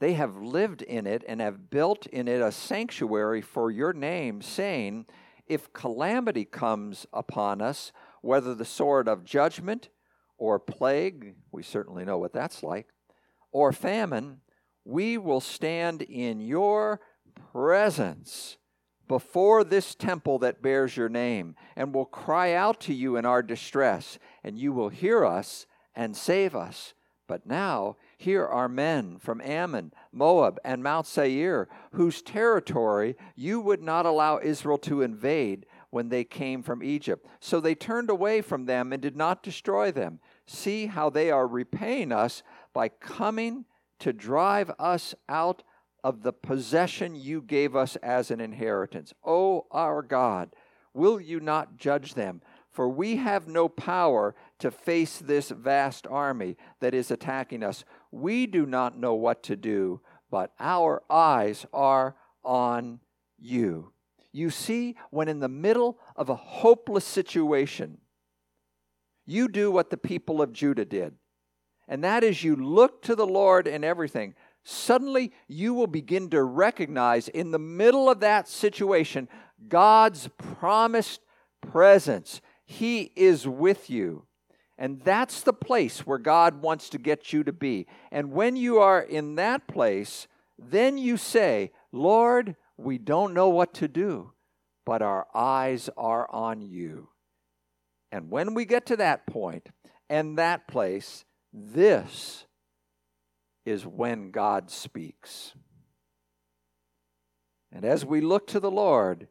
They 0.00 0.12
have 0.12 0.36
lived 0.36 0.82
in 0.82 1.06
it 1.06 1.24
and 1.26 1.40
have 1.40 1.70
built 1.70 2.06
in 2.06 2.28
it 2.28 2.40
a 2.40 2.52
sanctuary 2.52 3.40
for 3.40 3.70
your 3.70 3.92
name, 3.92 4.42
saying, 4.42 5.06
If 5.46 5.72
calamity 5.72 6.44
comes 6.44 7.06
upon 7.12 7.60
us, 7.60 7.92
whether 8.22 8.54
the 8.54 8.64
sword 8.64 9.08
of 9.08 9.24
judgment 9.24 9.88
or 10.36 10.60
plague, 10.60 11.34
we 11.50 11.62
certainly 11.62 12.04
know 12.04 12.18
what 12.18 12.32
that's 12.32 12.62
like, 12.62 12.88
or 13.50 13.72
famine, 13.72 14.40
we 14.84 15.18
will 15.18 15.40
stand 15.40 16.02
in 16.02 16.40
your 16.40 17.00
presence 17.52 18.56
before 19.08 19.64
this 19.64 19.94
temple 19.94 20.38
that 20.38 20.62
bears 20.62 20.96
your 20.96 21.08
name, 21.08 21.56
and 21.74 21.94
will 21.94 22.04
cry 22.04 22.52
out 22.52 22.78
to 22.78 22.94
you 22.94 23.16
in 23.16 23.24
our 23.24 23.42
distress, 23.42 24.18
and 24.44 24.58
you 24.58 24.72
will 24.72 24.90
hear 24.90 25.24
us 25.24 25.66
and 25.98 26.16
save 26.16 26.54
us. 26.54 26.94
But 27.26 27.44
now 27.44 27.96
here 28.16 28.46
are 28.46 28.68
men 28.68 29.18
from 29.18 29.42
Ammon, 29.42 29.92
Moab, 30.12 30.58
and 30.64 30.82
Mount 30.82 31.06
Seir, 31.06 31.68
whose 31.92 32.22
territory 32.22 33.16
you 33.34 33.60
would 33.60 33.82
not 33.82 34.06
allow 34.06 34.38
Israel 34.38 34.78
to 34.78 35.02
invade 35.02 35.66
when 35.90 36.08
they 36.08 36.24
came 36.24 36.62
from 36.62 36.82
Egypt. 36.82 37.26
So 37.40 37.60
they 37.60 37.74
turned 37.74 38.08
away 38.08 38.40
from 38.40 38.64
them 38.64 38.92
and 38.92 39.02
did 39.02 39.16
not 39.16 39.42
destroy 39.42 39.90
them. 39.90 40.20
See 40.46 40.86
how 40.86 41.10
they 41.10 41.30
are 41.30 41.46
repaying 41.46 42.12
us 42.12 42.42
by 42.72 42.88
coming 42.88 43.66
to 43.98 44.12
drive 44.12 44.70
us 44.78 45.14
out 45.28 45.64
of 46.04 46.22
the 46.22 46.32
possession 46.32 47.16
you 47.16 47.42
gave 47.42 47.74
us 47.74 47.96
as 47.96 48.30
an 48.30 48.40
inheritance. 48.40 49.12
O 49.24 49.66
our 49.72 50.02
God, 50.02 50.54
will 50.94 51.20
you 51.20 51.40
not 51.40 51.76
judge 51.76 52.14
them? 52.14 52.40
For 52.70 52.88
we 52.88 53.16
have 53.16 53.48
no 53.48 53.68
power 53.68 54.36
to 54.58 54.70
face 54.70 55.18
this 55.18 55.50
vast 55.50 56.06
army 56.06 56.56
that 56.80 56.94
is 56.94 57.10
attacking 57.10 57.62
us. 57.62 57.84
We 58.10 58.46
do 58.46 58.66
not 58.66 58.98
know 58.98 59.14
what 59.14 59.42
to 59.44 59.56
do, 59.56 60.00
but 60.30 60.52
our 60.58 61.02
eyes 61.08 61.66
are 61.72 62.16
on 62.44 63.00
you. 63.38 63.92
You 64.32 64.50
see, 64.50 64.96
when 65.10 65.28
in 65.28 65.40
the 65.40 65.48
middle 65.48 65.98
of 66.16 66.28
a 66.28 66.34
hopeless 66.34 67.04
situation, 67.04 67.98
you 69.26 69.48
do 69.48 69.70
what 69.70 69.90
the 69.90 69.96
people 69.96 70.40
of 70.42 70.52
Judah 70.52 70.84
did. 70.84 71.14
And 71.86 72.04
that 72.04 72.22
is 72.22 72.44
you 72.44 72.54
look 72.54 73.02
to 73.02 73.14
the 73.14 73.26
Lord 73.26 73.66
in 73.66 73.82
everything. 73.82 74.34
Suddenly, 74.64 75.32
you 75.46 75.72
will 75.72 75.86
begin 75.86 76.28
to 76.30 76.42
recognize 76.42 77.28
in 77.28 77.50
the 77.50 77.58
middle 77.58 78.10
of 78.10 78.20
that 78.20 78.48
situation 78.48 79.28
God's 79.66 80.28
promised 80.36 81.22
presence. 81.62 82.42
He 82.66 83.12
is 83.16 83.48
with 83.48 83.88
you. 83.88 84.27
And 84.78 85.00
that's 85.02 85.42
the 85.42 85.52
place 85.52 86.06
where 86.06 86.18
God 86.18 86.62
wants 86.62 86.88
to 86.90 86.98
get 86.98 87.32
you 87.32 87.42
to 87.42 87.52
be. 87.52 87.86
And 88.12 88.30
when 88.30 88.56
you 88.56 88.78
are 88.78 89.00
in 89.00 89.34
that 89.34 89.66
place, 89.66 90.28
then 90.56 90.98
you 90.98 91.16
say, 91.16 91.72
Lord, 91.92 92.56
We 92.80 92.96
don't 92.96 93.34
know 93.34 93.48
what 93.48 93.74
to 93.74 93.88
do, 93.88 94.32
but 94.86 95.02
our 95.02 95.26
eyes 95.34 95.90
are 95.96 96.30
on 96.30 96.62
you. 96.62 97.08
And 98.12 98.30
when 98.30 98.54
we 98.54 98.64
get 98.64 98.86
to 98.86 98.96
that 98.98 99.26
point 99.26 99.68
and 100.08 100.38
that 100.38 100.68
place, 100.68 101.24
this 101.52 102.46
is 103.66 103.84
when 103.84 104.30
God 104.30 104.70
speaks. 104.70 105.54
And 107.72 107.84
as 107.84 108.04
we 108.04 108.20
look 108.20 108.46
to 108.48 108.60
the 108.60 108.70
Lord, 108.70 109.28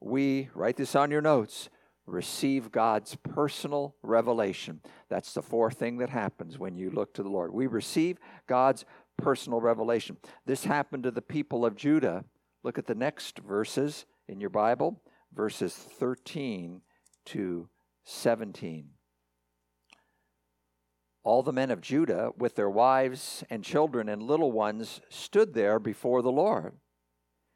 we, 0.00 0.48
write 0.54 0.76
this 0.76 0.94
on 0.94 1.10
your 1.10 1.20
notes, 1.20 1.68
receive 2.06 2.70
God's 2.70 3.16
personal 3.16 3.94
revelation. 4.02 4.80
That's 5.08 5.34
the 5.34 5.42
fourth 5.42 5.78
thing 5.78 5.98
that 5.98 6.10
happens 6.10 6.58
when 6.58 6.76
you 6.76 6.90
look 6.90 7.12
to 7.14 7.22
the 7.22 7.28
Lord. 7.28 7.52
We 7.52 7.66
receive 7.66 8.18
God's 8.46 8.84
personal 9.16 9.60
revelation. 9.60 10.16
This 10.44 10.64
happened 10.64 11.02
to 11.02 11.10
the 11.10 11.22
people 11.22 11.66
of 11.66 11.76
Judah. 11.76 12.24
Look 12.62 12.78
at 12.78 12.86
the 12.86 12.94
next 12.94 13.38
verses 13.40 14.06
in 14.28 14.40
your 14.40 14.50
Bible, 14.50 15.02
verses 15.34 15.74
13 15.74 16.80
to 17.26 17.68
17. 18.04 18.90
All 21.24 21.42
the 21.42 21.52
men 21.52 21.72
of 21.72 21.80
Judah, 21.80 22.30
with 22.38 22.54
their 22.54 22.70
wives 22.70 23.42
and 23.50 23.64
children 23.64 24.08
and 24.08 24.22
little 24.22 24.52
ones, 24.52 25.00
stood 25.08 25.54
there 25.54 25.80
before 25.80 26.22
the 26.22 26.30
Lord. 26.30 26.74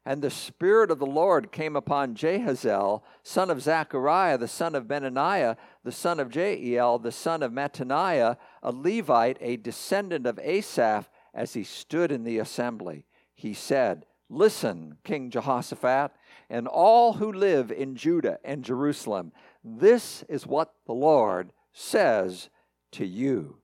And 0.05 0.21
the 0.21 0.31
Spirit 0.31 0.89
of 0.89 0.97
the 0.97 1.05
Lord 1.05 1.51
came 1.51 1.75
upon 1.75 2.15
Jahaziel, 2.15 3.03
son 3.21 3.51
of 3.51 3.61
Zechariah, 3.61 4.37
the 4.37 4.47
son 4.47 4.73
of 4.73 4.85
Benaniah, 4.85 5.57
the 5.83 5.91
son 5.91 6.19
of 6.19 6.29
Jeiel, 6.29 7.01
the 7.01 7.11
son 7.11 7.43
of 7.43 7.51
Mattaniah, 7.51 8.37
a 8.63 8.71
Levite, 8.71 9.37
a 9.41 9.57
descendant 9.57 10.25
of 10.25 10.39
Asaph, 10.39 11.07
as 11.33 11.53
he 11.53 11.63
stood 11.63 12.11
in 12.11 12.23
the 12.23 12.39
assembly. 12.39 13.05
He 13.35 13.53
said, 13.53 14.05
Listen, 14.27 14.97
King 15.03 15.29
Jehoshaphat, 15.29 16.11
and 16.49 16.67
all 16.67 17.13
who 17.13 17.31
live 17.31 17.71
in 17.71 17.95
Judah 17.95 18.39
and 18.43 18.63
Jerusalem, 18.63 19.31
this 19.63 20.23
is 20.27 20.47
what 20.47 20.73
the 20.87 20.93
Lord 20.93 21.53
says 21.73 22.49
to 22.93 23.05
you. 23.05 23.57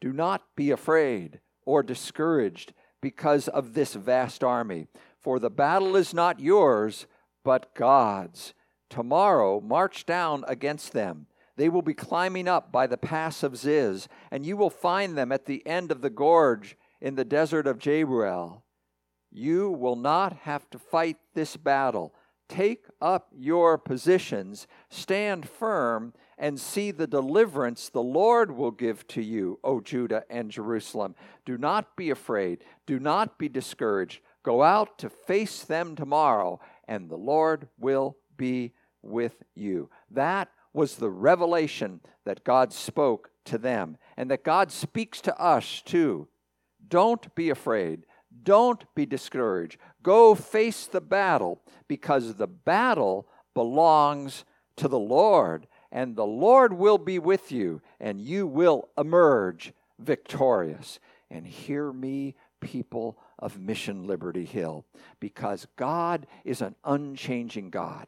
Do 0.00 0.12
not 0.12 0.42
be 0.54 0.70
afraid 0.70 1.40
or 1.66 1.82
discouraged 1.82 2.72
because 3.00 3.48
of 3.48 3.74
this 3.74 3.94
vast 3.94 4.44
army 4.44 4.86
for 5.24 5.38
the 5.38 5.50
battle 5.50 5.96
is 5.96 6.12
not 6.12 6.38
yours, 6.38 7.06
but 7.44 7.74
God's. 7.74 8.52
Tomorrow 8.90 9.60
march 9.62 10.04
down 10.04 10.44
against 10.46 10.92
them. 10.92 11.26
They 11.56 11.70
will 11.70 11.82
be 11.82 11.94
climbing 11.94 12.46
up 12.46 12.70
by 12.70 12.86
the 12.86 12.98
pass 12.98 13.42
of 13.42 13.56
Ziz, 13.56 14.06
and 14.30 14.44
you 14.44 14.56
will 14.56 14.70
find 14.70 15.16
them 15.16 15.32
at 15.32 15.46
the 15.46 15.66
end 15.66 15.90
of 15.90 16.02
the 16.02 16.10
gorge 16.10 16.76
in 17.00 17.14
the 17.14 17.24
desert 17.24 17.66
of 17.66 17.78
Jeruel. 17.78 18.62
You 19.30 19.70
will 19.70 19.96
not 19.96 20.34
have 20.42 20.68
to 20.70 20.78
fight 20.78 21.16
this 21.32 21.56
battle. 21.56 22.14
Take 22.48 22.84
up 23.00 23.28
your 23.34 23.78
positions, 23.78 24.66
stand 24.90 25.48
firm, 25.48 26.12
and 26.36 26.60
see 26.60 26.90
the 26.90 27.06
deliverance 27.06 27.88
the 27.88 28.02
Lord 28.02 28.50
will 28.50 28.70
give 28.70 29.06
to 29.08 29.22
you, 29.22 29.58
O 29.64 29.80
Judah 29.80 30.24
and 30.28 30.50
Jerusalem. 30.50 31.14
Do 31.46 31.56
not 31.56 31.96
be 31.96 32.10
afraid, 32.10 32.62
do 32.86 32.98
not 32.98 33.38
be 33.38 33.48
discouraged. 33.48 34.20
Go 34.44 34.62
out 34.62 34.98
to 34.98 35.08
face 35.08 35.62
them 35.62 35.96
tomorrow, 35.96 36.60
and 36.86 37.08
the 37.08 37.16
Lord 37.16 37.68
will 37.78 38.16
be 38.36 38.72
with 39.02 39.42
you. 39.54 39.90
That 40.10 40.50
was 40.72 40.96
the 40.96 41.10
revelation 41.10 42.00
that 42.24 42.44
God 42.44 42.72
spoke 42.72 43.30
to 43.46 43.58
them, 43.58 43.96
and 44.16 44.30
that 44.30 44.44
God 44.44 44.70
speaks 44.70 45.20
to 45.22 45.40
us 45.40 45.82
too. 45.82 46.28
Don't 46.86 47.34
be 47.34 47.50
afraid. 47.50 48.04
Don't 48.42 48.84
be 48.94 49.06
discouraged. 49.06 49.78
Go 50.02 50.34
face 50.34 50.86
the 50.86 51.00
battle 51.00 51.62
because 51.88 52.34
the 52.34 52.46
battle 52.46 53.26
belongs 53.54 54.44
to 54.76 54.88
the 54.88 54.98
Lord, 54.98 55.66
and 55.92 56.16
the 56.16 56.26
Lord 56.26 56.72
will 56.72 56.98
be 56.98 57.18
with 57.18 57.50
you, 57.52 57.80
and 58.00 58.20
you 58.20 58.46
will 58.46 58.88
emerge 58.98 59.72
victorious. 59.98 60.98
And 61.30 61.46
hear 61.46 61.92
me, 61.92 62.34
people 62.60 63.16
of 63.44 63.60
Mission 63.60 64.06
Liberty 64.06 64.46
Hill 64.46 64.86
because 65.20 65.66
God 65.76 66.26
is 66.46 66.62
an 66.62 66.74
unchanging 66.82 67.68
God. 67.68 68.06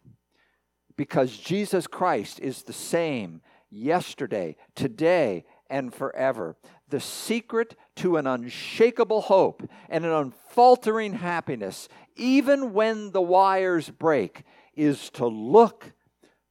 Because 0.96 1.37
Jesus 1.37 1.87
Christ 1.87 2.40
is 2.40 2.62
the 2.62 2.72
same 2.72 3.42
yesterday, 3.68 4.57
today, 4.75 5.44
and 5.68 5.92
forever. 5.92 6.57
The 6.88 7.01
secret 7.01 7.77
to 7.96 8.16
an 8.16 8.27
unshakable 8.27 9.20
hope 9.20 9.68
and 9.90 10.07
an 10.07 10.11
unfaltering 10.11 11.12
happiness, 11.12 11.90
even 12.16 12.72
when 12.72 13.11
the 13.11 13.20
wires 13.20 13.90
break, 13.90 14.42
is 14.72 15.11
to 15.11 15.27
look 15.27 15.92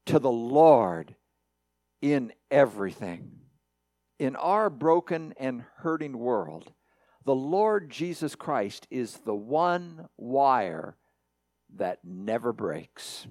to 0.05 0.19
the 0.19 0.31
Lord 0.31 1.15
in 2.03 2.33
everything. 2.51 3.31
In 4.19 4.35
our 4.35 4.69
broken 4.69 5.33
and 5.39 5.63
hurting 5.77 6.19
world, 6.19 6.71
the 7.25 7.35
Lord 7.35 7.89
Jesus 7.89 8.35
Christ 8.35 8.87
is 8.91 9.17
the 9.25 9.35
one 9.35 10.07
wire 10.15 10.95
that 11.75 11.99
never 12.03 12.53
breaks, 12.53 13.27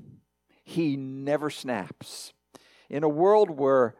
He 0.65 0.97
never 0.97 1.49
snaps. 1.49 2.33
In 2.91 3.03
a 3.03 3.09
world 3.09 3.51
where 3.51 3.95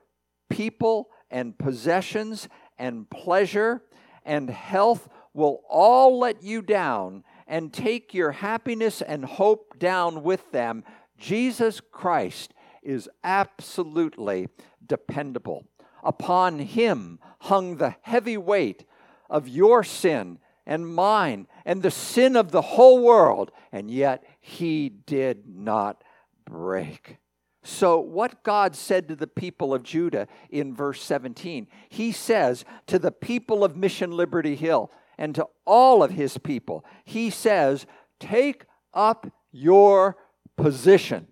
people 0.51 1.09
and 1.31 1.57
possessions 1.57 2.49
and 2.79 3.09
pleasure 3.09 3.83
and 4.25 4.51
health 4.51 5.09
will 5.33 5.63
all 5.69 6.19
let 6.19 6.43
you 6.43 6.61
down 6.61 7.25
and 7.47 7.73
take 7.73 8.15
your 8.15 8.33
happiness 8.33 9.01
and 9.01 9.25
hope 9.25 9.79
down 9.79 10.23
with 10.23 10.51
them, 10.53 10.85
Jesus 11.19 11.81
Christ 11.81 12.53
is 12.83 13.09
absolutely 13.23 14.49
dependable. 14.85 15.65
Upon 16.03 16.59
him 16.59 17.19
hung 17.41 17.77
the 17.77 17.97
heavy 18.03 18.37
weight 18.37 18.85
of 19.29 19.49
your 19.49 19.83
sin 19.83 20.39
and 20.67 20.87
mine 20.87 21.47
and 21.65 21.83
the 21.83 21.91
sin 21.91 22.37
of 22.37 22.51
the 22.51 22.63
whole 22.63 23.03
world, 23.03 23.51
and 23.73 23.91
yet 23.91 24.25
he 24.41 24.89
did 24.89 25.45
not 25.47 26.03
break. 26.45 27.19
So, 27.63 27.99
what 27.99 28.43
God 28.43 28.77
said 28.77 29.09
to 29.09 29.17
the 29.17 29.27
people 29.27 29.73
of 29.73 29.83
Judah 29.83 30.29
in 30.51 30.75
verse 30.75 31.03
17, 31.03 31.67
he 31.89 32.13
says 32.13 32.65
to 32.87 32.99
the 32.99 33.11
people 33.11 33.65
of 33.65 33.75
Mission 33.75 34.11
Liberty 34.11 34.55
Hill 34.55 34.91
and 35.17 35.35
to 35.35 35.47
all 35.65 36.03
of 36.03 36.11
his 36.11 36.37
people, 36.37 36.85
he 37.05 37.31
says, 37.31 37.87
Take 38.21 38.67
up 38.93 39.33
your 39.51 40.19
position. 40.57 41.29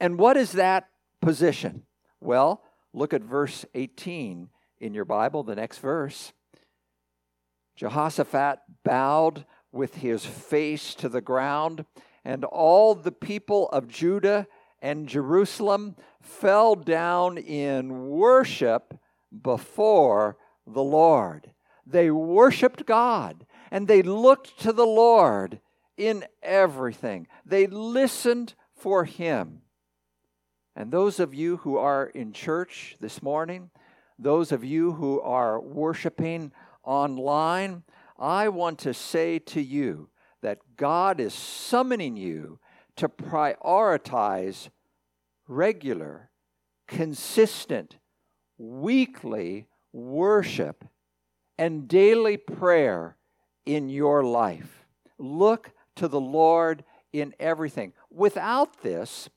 And 0.00 0.18
what 0.18 0.36
is 0.38 0.52
that 0.52 0.88
position? 1.20 1.82
Well, 2.20 2.62
look 2.94 3.12
at 3.12 3.22
verse 3.22 3.66
18 3.74 4.48
in 4.80 4.94
your 4.94 5.04
Bible, 5.04 5.42
the 5.42 5.56
next 5.56 5.78
verse. 5.78 6.32
Jehoshaphat 7.78 8.58
bowed 8.82 9.44
with 9.70 9.96
his 9.96 10.26
face 10.26 10.96
to 10.96 11.08
the 11.08 11.20
ground, 11.20 11.84
and 12.24 12.44
all 12.44 12.96
the 12.96 13.12
people 13.12 13.68
of 13.68 13.86
Judah 13.86 14.48
and 14.82 15.08
Jerusalem 15.08 15.94
fell 16.20 16.74
down 16.74 17.38
in 17.38 18.08
worship 18.08 18.98
before 19.42 20.36
the 20.66 20.82
Lord. 20.82 21.52
They 21.86 22.10
worshiped 22.10 22.84
God 22.84 23.46
and 23.70 23.86
they 23.86 24.02
looked 24.02 24.58
to 24.60 24.72
the 24.72 24.86
Lord 24.86 25.60
in 25.96 26.24
everything. 26.42 27.28
They 27.46 27.68
listened 27.68 28.54
for 28.74 29.04
Him. 29.04 29.62
And 30.74 30.90
those 30.90 31.20
of 31.20 31.32
you 31.32 31.58
who 31.58 31.76
are 31.76 32.06
in 32.06 32.32
church 32.32 32.96
this 33.00 33.22
morning, 33.22 33.70
those 34.18 34.50
of 34.50 34.64
you 34.64 34.92
who 34.92 35.20
are 35.20 35.60
worshiping 35.60 36.52
online, 36.88 37.82
I 38.18 38.48
want 38.48 38.78
to 38.80 38.94
say 38.94 39.38
to 39.40 39.60
you 39.60 40.08
that 40.40 40.58
God 40.76 41.20
is 41.20 41.34
summoning 41.34 42.16
you 42.16 42.58
to 42.96 43.08
prioritize 43.08 44.70
regular, 45.46 46.30
consistent, 46.86 47.98
weekly 48.56 49.66
worship 49.92 50.84
and 51.58 51.86
daily 51.86 52.38
prayer 52.38 53.16
in 53.66 53.90
your 53.90 54.24
life. 54.24 54.86
Look 55.18 55.72
to 55.96 56.08
the 56.08 56.20
Lord 56.20 56.84
in 57.12 57.34
everything. 57.38 57.92
Without 58.10 58.82
this, 58.82 59.28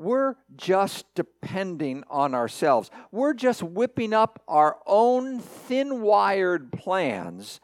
we're 0.00 0.34
just 0.56 1.04
depending 1.14 2.02
on 2.08 2.34
ourselves. 2.34 2.90
We're 3.12 3.34
just 3.34 3.62
whipping 3.62 4.14
up 4.14 4.42
our 4.48 4.78
own 4.86 5.40
thin 5.40 6.00
wired 6.00 6.72
plans, 6.72 7.60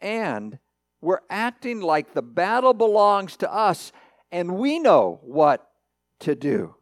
and 0.00 0.58
we're 1.00 1.20
acting 1.30 1.80
like 1.80 2.12
the 2.14 2.22
battle 2.22 2.74
belongs 2.74 3.36
to 3.38 3.52
us 3.52 3.92
and 4.32 4.56
we 4.56 4.78
know 4.78 5.20
what 5.22 5.70
to 6.20 6.34
do. 6.34 6.74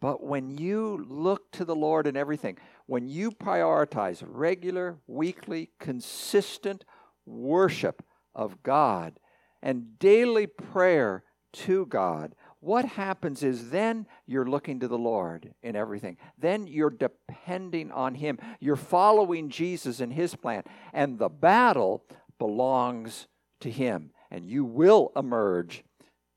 But 0.00 0.24
when 0.24 0.50
you 0.50 1.04
look 1.08 1.52
to 1.52 1.64
the 1.64 1.76
Lord 1.76 2.06
in 2.06 2.16
everything, 2.16 2.58
when 2.86 3.08
you 3.08 3.30
prioritize 3.30 4.24
regular, 4.26 4.98
weekly, 5.06 5.70
consistent 5.78 6.84
worship 7.24 8.02
of 8.34 8.62
God 8.62 9.20
and 9.62 9.98
daily 9.98 10.46
prayer 10.46 11.22
to 11.52 11.86
God, 11.86 12.34
what 12.62 12.84
happens 12.84 13.42
is 13.42 13.70
then 13.70 14.06
you're 14.24 14.46
looking 14.46 14.78
to 14.80 14.88
the 14.88 14.96
Lord 14.96 15.52
in 15.64 15.74
everything. 15.74 16.16
Then 16.38 16.68
you're 16.68 16.90
depending 16.90 17.90
on 17.90 18.14
Him. 18.14 18.38
You're 18.60 18.76
following 18.76 19.48
Jesus 19.48 19.98
and 19.98 20.12
His 20.12 20.36
plan. 20.36 20.62
And 20.92 21.18
the 21.18 21.28
battle 21.28 22.04
belongs 22.38 23.26
to 23.62 23.70
Him. 23.70 24.12
And 24.30 24.46
you 24.46 24.64
will 24.64 25.10
emerge 25.16 25.82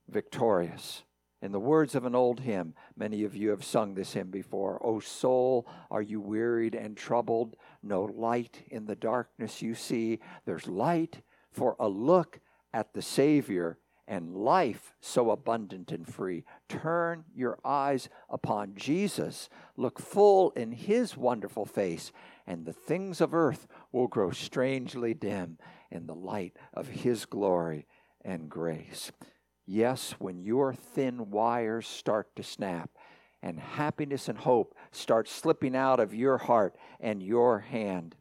victorious. 0.10 1.04
In 1.44 1.52
the 1.52 1.60
words 1.60 1.94
of 1.94 2.06
an 2.06 2.16
old 2.16 2.40
hymn, 2.40 2.74
many 2.98 3.24
of 3.24 3.36
you 3.36 3.52
have 3.52 3.64
sung 3.64 3.94
this 3.94 4.14
hymn 4.14 4.32
before. 4.32 4.84
O 4.84 5.00
soul, 5.00 5.68
are 5.92 6.02
you 6.02 6.20
wearied 6.20 6.74
and 6.74 6.98
troubled? 6.98 7.56
No 7.84 8.02
light 8.02 8.64
in 8.72 8.88
the 8.88 8.96
darkness 8.96 9.62
you 9.62 9.76
see. 9.76 10.22
There's 10.48 10.68
light 10.68 11.22
for 11.52 11.76
a 11.80 11.88
look 11.88 12.40
at 12.74 12.96
the 12.96 13.04
Savior 13.04 13.78
and 14.08 14.36
life 14.36 14.94
so 15.02 15.32
abundant 15.32 15.92
and 15.92 16.08
free. 16.08 16.44
Turn 16.70 17.26
your 17.34 17.58
eyes 17.66 18.10
upon 18.30 18.76
Jesus, 18.76 19.50
look 19.78 20.00
full 20.00 20.52
in 20.52 20.72
his 20.72 21.18
wonderful 21.18 21.66
face, 21.66 22.12
and 22.46 22.66
the 22.66 22.74
things 22.74 23.22
of 23.22 23.34
earth 23.34 23.68
will 23.92 24.08
grow 24.08 24.32
strangely 24.32 25.14
dim 25.14 25.58
in 25.90 26.06
the 26.08 26.16
light 26.16 26.56
of 26.74 26.88
his 26.88 27.26
glory 27.26 27.88
and 28.24 28.50
grace. 28.50 29.12
Yes, 29.66 30.16
when 30.20 30.40
your 30.40 30.74
thin 30.74 31.32
wires 31.32 31.88
start 31.88 32.36
to 32.36 32.44
snap 32.44 32.92
and 33.42 33.60
happiness 33.60 34.30
and 34.30 34.38
hope 34.38 34.76
start 34.92 35.28
slipping 35.28 35.76
out 35.76 36.00
of 36.00 36.14
your 36.14 36.38
heart 36.38 36.76
and 37.00 37.24
your 37.24 37.60
hand, 37.60 38.16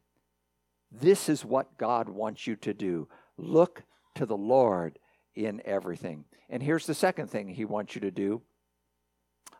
this 0.91 1.29
is 1.29 1.45
what 1.45 1.77
God 1.77 2.09
wants 2.09 2.47
you 2.47 2.55
to 2.57 2.73
do. 2.73 3.07
Look 3.37 3.83
to 4.15 4.25
the 4.25 4.37
Lord 4.37 4.97
in 5.35 5.61
everything. 5.65 6.25
And 6.49 6.63
here's 6.63 6.85
the 6.85 6.93
second 6.93 7.29
thing 7.29 7.49
He 7.49 7.65
wants 7.65 7.95
you 7.95 8.01
to 8.01 8.11
do 8.11 8.41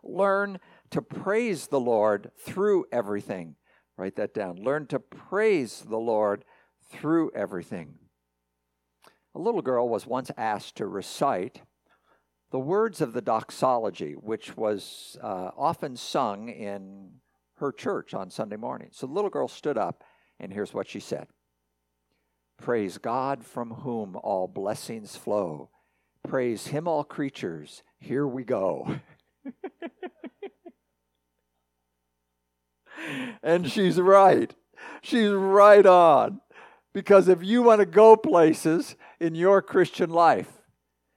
learn 0.04 0.60
to 0.92 1.02
praise 1.02 1.68
the 1.68 1.80
Lord 1.80 2.32
through 2.40 2.86
everything. 2.92 3.56
Write 3.98 4.16
that 4.18 4.34
down. 4.34 4.58
Learn 4.58 4.88
to 4.88 5.00
praise 5.00 5.84
the 5.88 5.98
Lord 5.98 6.46
through 6.92 7.32
everything. 7.34 7.96
A 9.34 9.40
little 9.40 9.62
girl 9.62 9.90
was 9.90 10.06
once 10.06 10.32
asked 10.38 10.76
to 10.78 10.86
recite 10.86 11.62
the 12.52 12.60
words 12.60 13.02
of 13.02 13.14
the 13.14 13.22
doxology, 13.22 14.14
which 14.14 14.56
was 14.56 15.18
uh, 15.22 15.52
often 15.58 15.98
sung 15.98 16.50
in 16.50 17.10
her 17.58 17.72
church 17.72 18.14
on 18.14 18.30
Sunday 18.30 18.58
morning. 18.58 18.90
So 18.92 19.08
the 19.08 19.14
little 19.14 19.30
girl 19.30 19.48
stood 19.48 19.78
up, 19.78 20.04
and 20.40 20.54
here's 20.54 20.74
what 20.74 20.88
she 20.88 21.00
said 21.00 21.28
Praise 22.58 22.98
God 22.98 23.46
from 23.46 23.72
whom 23.72 24.16
all 24.18 24.48
blessings 24.48 25.16
flow. 25.16 25.70
Praise 26.28 26.68
Him, 26.68 26.88
all 26.88 27.04
creatures. 27.04 27.84
Here 28.00 28.26
we 28.26 28.44
go. 28.44 29.00
and 33.44 33.70
she's 33.70 34.00
right. 34.00 34.54
She's 35.02 35.32
right 35.32 35.86
on. 35.86 36.42
Because 36.94 37.28
if 37.28 37.44
you 37.44 37.62
want 37.62 37.82
to 37.82 37.86
go 37.86 38.16
places 38.16 38.96
in 39.20 39.36
your 39.36 39.62
Christian 39.62 40.10
life, 40.10 40.52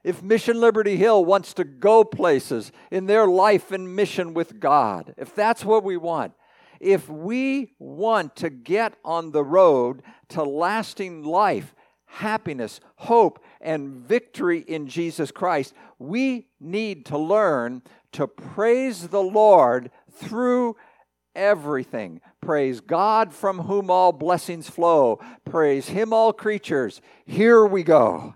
if 0.04 0.22
Mission 0.22 0.60
Liberty 0.60 0.96
Hill 0.96 1.24
wants 1.24 1.54
to 1.54 1.64
go 1.64 2.04
places 2.04 2.72
in 2.90 3.06
their 3.06 3.26
life 3.26 3.72
and 3.72 3.94
mission 3.94 4.34
with 4.34 4.60
God, 4.60 5.14
if 5.16 5.34
that's 5.34 5.64
what 5.64 5.84
we 5.84 5.96
want, 5.96 6.32
if 6.80 7.08
we 7.08 7.72
want 7.78 8.36
to 8.36 8.50
get 8.50 8.94
on 9.04 9.32
the 9.32 9.44
road 9.44 10.02
to 10.30 10.42
lasting 10.42 11.24
life, 11.24 11.74
happiness, 12.06 12.80
hope, 12.96 13.42
and 13.60 13.94
victory 14.06 14.60
in 14.60 14.86
Jesus 14.86 15.30
Christ, 15.30 15.74
we 15.98 16.48
need 16.60 17.06
to 17.06 17.18
learn 17.18 17.82
to 18.12 18.26
praise 18.26 19.08
the 19.08 19.22
Lord 19.22 19.90
through 20.12 20.76
everything. 21.34 22.20
Praise 22.40 22.80
God 22.80 23.32
from 23.32 23.60
whom 23.60 23.90
all 23.90 24.12
blessings 24.12 24.68
flow. 24.68 25.20
Praise 25.44 25.88
Him, 25.88 26.12
all 26.12 26.32
creatures. 26.32 27.00
Here 27.26 27.64
we 27.64 27.82
go. 27.82 28.34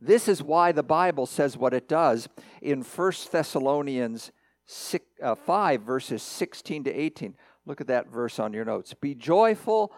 This 0.00 0.28
is 0.28 0.42
why 0.42 0.72
the 0.72 0.82
Bible 0.82 1.24
says 1.26 1.56
what 1.56 1.72
it 1.72 1.88
does 1.88 2.28
in 2.60 2.82
1 2.82 3.12
Thessalonians 3.30 4.32
6, 4.66 5.04
uh, 5.22 5.34
5, 5.34 5.82
verses 5.82 6.22
16 6.22 6.84
to 6.84 6.92
18. 6.92 7.34
Look 7.66 7.80
at 7.80 7.86
that 7.86 8.10
verse 8.10 8.38
on 8.38 8.52
your 8.52 8.64
notes. 8.64 8.94
Be 8.94 9.14
joyful 9.14 9.92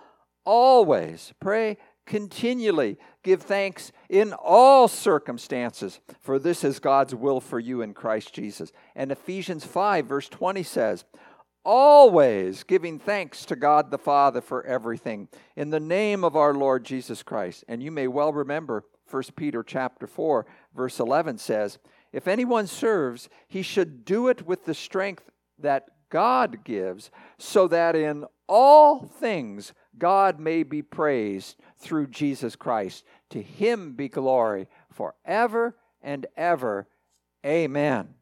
always. 0.45 1.33
Pray 1.41 1.79
continually. 2.07 2.99
Give 3.23 3.43
thanks 3.43 3.91
in 4.09 4.33
all 4.33 4.87
circumstances, 4.89 6.01
for 6.21 6.39
this 6.39 6.63
is 6.63 6.79
God's 6.79 7.15
will 7.15 7.41
for 7.41 7.59
you 7.59 7.83
in 7.83 7.95
Christ 7.95 8.33
Jesus. 8.33 8.73
And 8.95 9.11
Ephesians 9.11 9.65
5, 9.65 10.07
verse 10.07 10.29
20 10.29 10.63
says, 10.63 11.05
Always 11.65 12.63
giving 12.63 13.01
thanks 13.01 13.45
to 13.47 13.57
God 13.57 13.91
the 13.91 13.99
Father 13.99 14.41
for 14.41 14.65
everything 14.65 15.29
in 15.57 15.71
the 15.71 15.81
name 15.81 16.23
of 16.23 16.37
our 16.37 16.55
Lord 16.55 16.85
Jesus 16.85 17.25
Christ. 17.25 17.65
And 17.67 17.83
you 17.83 17.91
may 17.91 18.07
well 18.07 18.33
remember 18.33 18.85
1 19.11 19.23
Peter 19.35 19.65
chapter 19.65 20.07
4 20.07 20.47
verse 20.77 21.01
11 21.01 21.39
says, 21.39 21.79
if 22.17 22.27
anyone 22.27 22.67
serves, 22.67 23.29
he 23.47 23.61
should 23.61 24.05
do 24.07 24.29
it 24.29 24.47
with 24.47 24.65
the 24.65 24.73
strength 24.73 25.31
that 25.59 25.89
God 26.11 26.64
gives, 26.64 27.11
so 27.38 27.69
that 27.69 27.97
in 27.97 28.25
all 28.49 29.01
things 29.01 29.73
God 29.99 30.38
may 30.38 30.62
be 30.62 30.83
praised 30.83 31.57
through 31.79 32.09
Jesus 32.09 32.57
Christ. 32.57 33.05
To 33.31 33.42
him 33.42 33.92
be 33.92 34.09
glory 34.09 34.69
forever 34.92 35.77
and 36.03 36.27
ever. 36.37 36.87
Amen. 37.45 38.14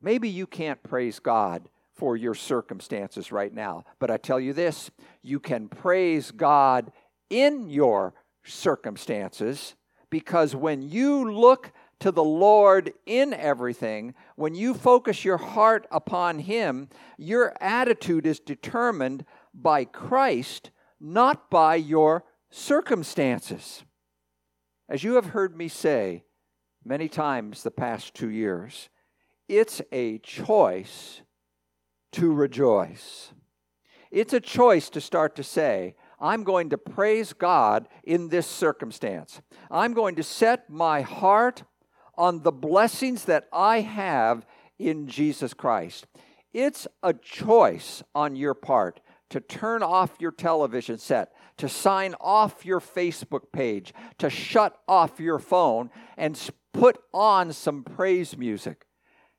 Maybe 0.00 0.28
you 0.28 0.46
can't 0.46 0.82
praise 0.82 1.18
God 1.18 1.68
for 1.94 2.16
your 2.16 2.34
circumstances 2.34 3.30
right 3.30 3.52
now, 3.52 3.84
but 3.98 4.10
I 4.10 4.16
tell 4.16 4.40
you 4.40 4.52
this 4.52 4.90
you 5.22 5.38
can 5.38 5.68
praise 5.68 6.30
God 6.30 6.90
in 7.30 7.68
your 7.68 8.14
circumstances 8.44 9.74
because 10.10 10.54
when 10.54 10.82
you 10.82 11.32
look 11.32 11.72
to 12.02 12.10
the 12.10 12.24
Lord 12.24 12.92
in 13.06 13.32
everything, 13.32 14.14
when 14.34 14.56
you 14.56 14.74
focus 14.74 15.24
your 15.24 15.36
heart 15.36 15.86
upon 15.92 16.40
Him, 16.40 16.88
your 17.16 17.54
attitude 17.60 18.26
is 18.26 18.40
determined 18.40 19.24
by 19.54 19.84
Christ, 19.84 20.70
not 21.00 21.48
by 21.48 21.76
your 21.76 22.24
circumstances. 22.50 23.84
As 24.88 25.04
you 25.04 25.14
have 25.14 25.26
heard 25.26 25.56
me 25.56 25.68
say 25.68 26.24
many 26.84 27.08
times 27.08 27.62
the 27.62 27.70
past 27.70 28.14
two 28.14 28.30
years, 28.30 28.88
it's 29.48 29.80
a 29.92 30.18
choice 30.18 31.22
to 32.10 32.32
rejoice. 32.32 33.32
It's 34.10 34.32
a 34.32 34.40
choice 34.40 34.90
to 34.90 35.00
start 35.00 35.36
to 35.36 35.44
say, 35.44 35.94
I'm 36.20 36.42
going 36.42 36.70
to 36.70 36.78
praise 36.78 37.32
God 37.32 37.86
in 38.02 38.28
this 38.28 38.48
circumstance. 38.48 39.40
I'm 39.70 39.94
going 39.94 40.16
to 40.16 40.24
set 40.24 40.68
my 40.68 41.02
heart 41.02 41.62
on 42.16 42.42
the 42.42 42.52
blessings 42.52 43.24
that 43.24 43.48
I 43.52 43.80
have 43.80 44.46
in 44.78 45.06
Jesus 45.06 45.54
Christ. 45.54 46.06
It's 46.52 46.86
a 47.02 47.14
choice 47.14 48.02
on 48.14 48.36
your 48.36 48.54
part 48.54 49.00
to 49.30 49.40
turn 49.40 49.82
off 49.82 50.10
your 50.18 50.32
television 50.32 50.98
set, 50.98 51.32
to 51.56 51.68
sign 51.68 52.14
off 52.20 52.66
your 52.66 52.80
Facebook 52.80 53.50
page, 53.52 53.94
to 54.18 54.28
shut 54.28 54.78
off 54.86 55.18
your 55.18 55.38
phone 55.38 55.90
and 56.18 56.38
put 56.72 56.98
on 57.14 57.52
some 57.52 57.82
praise 57.82 58.36
music 58.36 58.86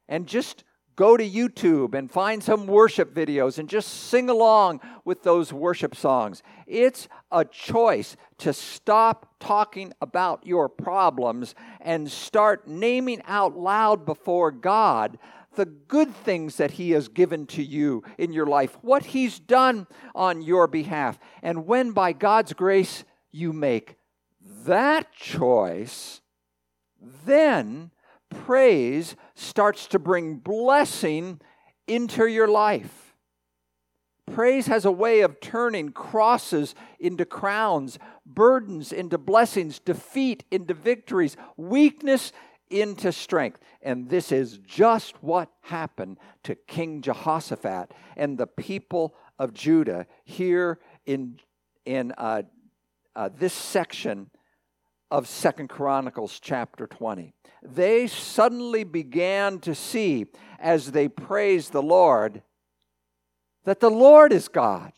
and 0.07 0.27
just 0.27 0.63
go 0.95 1.17
to 1.17 1.27
YouTube 1.27 1.95
and 1.95 2.11
find 2.11 2.43
some 2.43 2.67
worship 2.67 3.13
videos 3.13 3.57
and 3.57 3.69
just 3.69 3.89
sing 3.89 4.29
along 4.29 4.81
with 5.05 5.23
those 5.23 5.51
worship 5.51 5.95
songs. 5.95 6.43
It's 6.67 7.07
a 7.31 7.45
choice 7.45 8.15
to 8.39 8.53
stop 8.53 9.35
talking 9.39 9.93
about 10.01 10.45
your 10.45 10.69
problems 10.69 11.55
and 11.81 12.09
start 12.09 12.67
naming 12.67 13.21
out 13.25 13.57
loud 13.57 14.05
before 14.05 14.51
God 14.51 15.17
the 15.55 15.65
good 15.65 16.15
things 16.15 16.57
that 16.57 16.71
He 16.71 16.91
has 16.91 17.07
given 17.07 17.45
to 17.47 17.63
you 17.63 18.03
in 18.17 18.33
your 18.33 18.47
life, 18.47 18.77
what 18.81 19.05
He's 19.05 19.39
done 19.39 19.87
on 20.15 20.41
your 20.41 20.67
behalf. 20.67 21.19
And 21.41 21.65
when 21.65 21.91
by 21.91 22.13
God's 22.13 22.53
grace 22.53 23.03
you 23.31 23.53
make 23.53 23.95
that 24.65 25.13
choice, 25.13 26.21
then 27.25 27.91
praise 28.33 29.15
starts 29.35 29.87
to 29.87 29.99
bring 29.99 30.37
blessing 30.37 31.39
into 31.87 32.27
your 32.27 32.47
life. 32.47 33.15
Praise 34.31 34.67
has 34.67 34.85
a 34.85 34.91
way 34.91 35.19
of 35.19 35.39
turning 35.41 35.91
crosses 35.91 36.75
into 36.99 37.25
crowns, 37.25 37.99
burdens 38.25 38.91
into 38.91 39.17
blessings, 39.17 39.79
defeat 39.79 40.43
into 40.49 40.73
victories, 40.73 41.35
weakness 41.57 42.31
into 42.69 43.11
strength. 43.11 43.59
And 43.81 44.09
this 44.09 44.31
is 44.31 44.59
just 44.59 45.21
what 45.21 45.49
happened 45.61 46.17
to 46.43 46.55
King 46.55 47.01
Jehoshaphat 47.01 47.91
and 48.15 48.37
the 48.37 48.47
people 48.47 49.13
of 49.37 49.53
Judah 49.53 50.07
here 50.23 50.79
in, 51.05 51.39
in 51.85 52.13
uh, 52.17 52.43
uh, 53.15 53.29
this 53.37 53.53
section 53.53 54.29
of 55.13 55.27
Second 55.27 55.67
Chronicles 55.69 56.39
chapter 56.39 56.87
20. 56.87 57.35
They 57.61 58.07
suddenly 58.07 58.83
began 58.83 59.59
to 59.59 59.75
see 59.75 60.25
as 60.57 60.91
they 60.91 61.07
praised 61.07 61.71
the 61.71 61.83
Lord 61.83 62.41
that 63.63 63.79
the 63.79 63.91
Lord 63.91 64.33
is 64.33 64.47
God, 64.47 64.91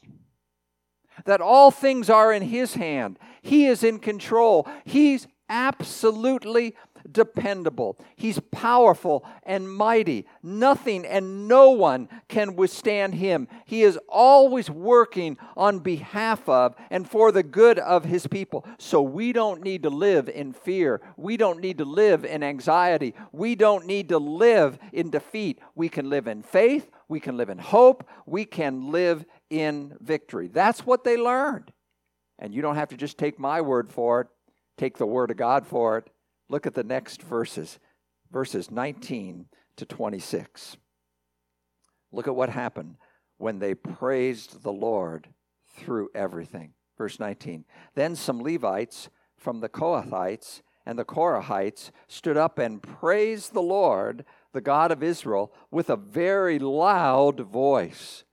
that 1.26 1.42
all 1.42 1.70
things 1.70 2.10
are 2.10 2.32
in 2.32 2.44
His 2.44 2.76
hand. 2.76 3.20
He 3.42 3.66
is 3.66 3.84
in 3.84 4.00
control. 4.00 4.66
He's 4.86 5.28
absolutely 5.50 6.78
dependable. 7.12 7.98
He's 8.16 8.40
powerful 8.52 9.26
and 9.44 9.72
mighty. 9.72 10.26
Nothing 10.42 11.06
and 11.06 11.48
no 11.48 11.72
one 11.72 12.10
can 12.28 12.56
withstand 12.56 13.16
him. 13.16 13.48
He 13.66 13.84
is 13.84 14.00
always 14.10 14.70
working 14.70 15.38
on 15.56 15.80
behalf 15.80 16.48
of 16.50 16.76
and 16.90 17.10
for 17.10 17.32
the 17.32 17.44
good 17.44 17.80
of 17.80 18.06
his 18.06 18.28
people. 18.28 18.66
So 18.78 19.02
we 19.02 19.34
don't 19.34 19.62
need 19.62 19.84
to 19.84 19.90
live 19.90 20.30
in 20.30 20.54
fear. 20.54 21.02
We 21.18 21.38
don't 21.38 21.60
need 21.60 21.78
to 21.80 21.86
live 21.86 22.26
in 22.26 22.44
anxiety. 22.44 23.14
We 23.32 23.56
don't 23.56 23.86
need 23.86 24.10
to 24.10 24.18
live 24.18 24.78
in 24.92 25.10
defeat. 25.10 25.60
We 25.76 25.90
can 25.90 26.10
live 26.10 26.28
in 26.28 26.42
faith. 26.42 26.90
We 27.08 27.20
can 27.20 27.38
live 27.38 27.50
in 27.50 27.60
hope. 27.60 28.08
We 28.26 28.46
can 28.46 28.92
live 28.92 29.26
in 29.50 29.96
victory. 30.02 30.48
That's 30.48 30.86
what 30.86 31.04
they 31.04 31.18
learned. 31.18 31.72
And 32.40 32.54
you 32.54 32.62
don't 32.62 32.76
have 32.76 32.90
to 32.90 32.98
just 32.98 33.18
take 33.18 33.40
my 33.40 33.62
word 33.62 33.92
for 33.92 34.22
it, 34.22 34.28
take 34.78 34.98
the 34.98 35.06
word 35.06 35.32
of 35.32 35.38
God 35.38 35.66
for 35.66 35.98
it. 35.98 36.10
Look 36.50 36.66
at 36.66 36.74
the 36.74 36.84
next 36.84 37.22
verses, 37.22 37.80
verses 38.32 38.70
19 38.70 39.48
to 39.78 39.86
26. 39.86 40.78
Look 42.12 42.28
at 42.28 42.36
what 42.36 42.50
happened 42.50 42.96
when 43.38 43.60
they 43.60 43.74
praised 43.76 44.64
the 44.64 44.72
Lord 44.72 45.30
through 45.76 46.10
everything. 46.16 46.74
Verse 46.98 47.20
19. 47.20 47.66
Then 47.96 48.16
some 48.16 48.42
Levites 48.42 49.10
from 49.38 49.60
the 49.60 49.70
Kohathites 49.70 50.62
and 50.86 51.00
the 51.00 51.06
Korahites 51.06 51.92
stood 52.08 52.38
up 52.38 52.60
and 52.60 52.82
praised 52.82 53.54
the 53.54 53.62
Lord, 53.62 54.24
the 54.54 54.62
God 54.62 54.92
of 54.92 55.02
Israel, 55.02 55.52
with 55.72 55.90
a 55.90 55.96
very 55.96 56.60
loud 56.60 57.40
voice. 57.40 58.24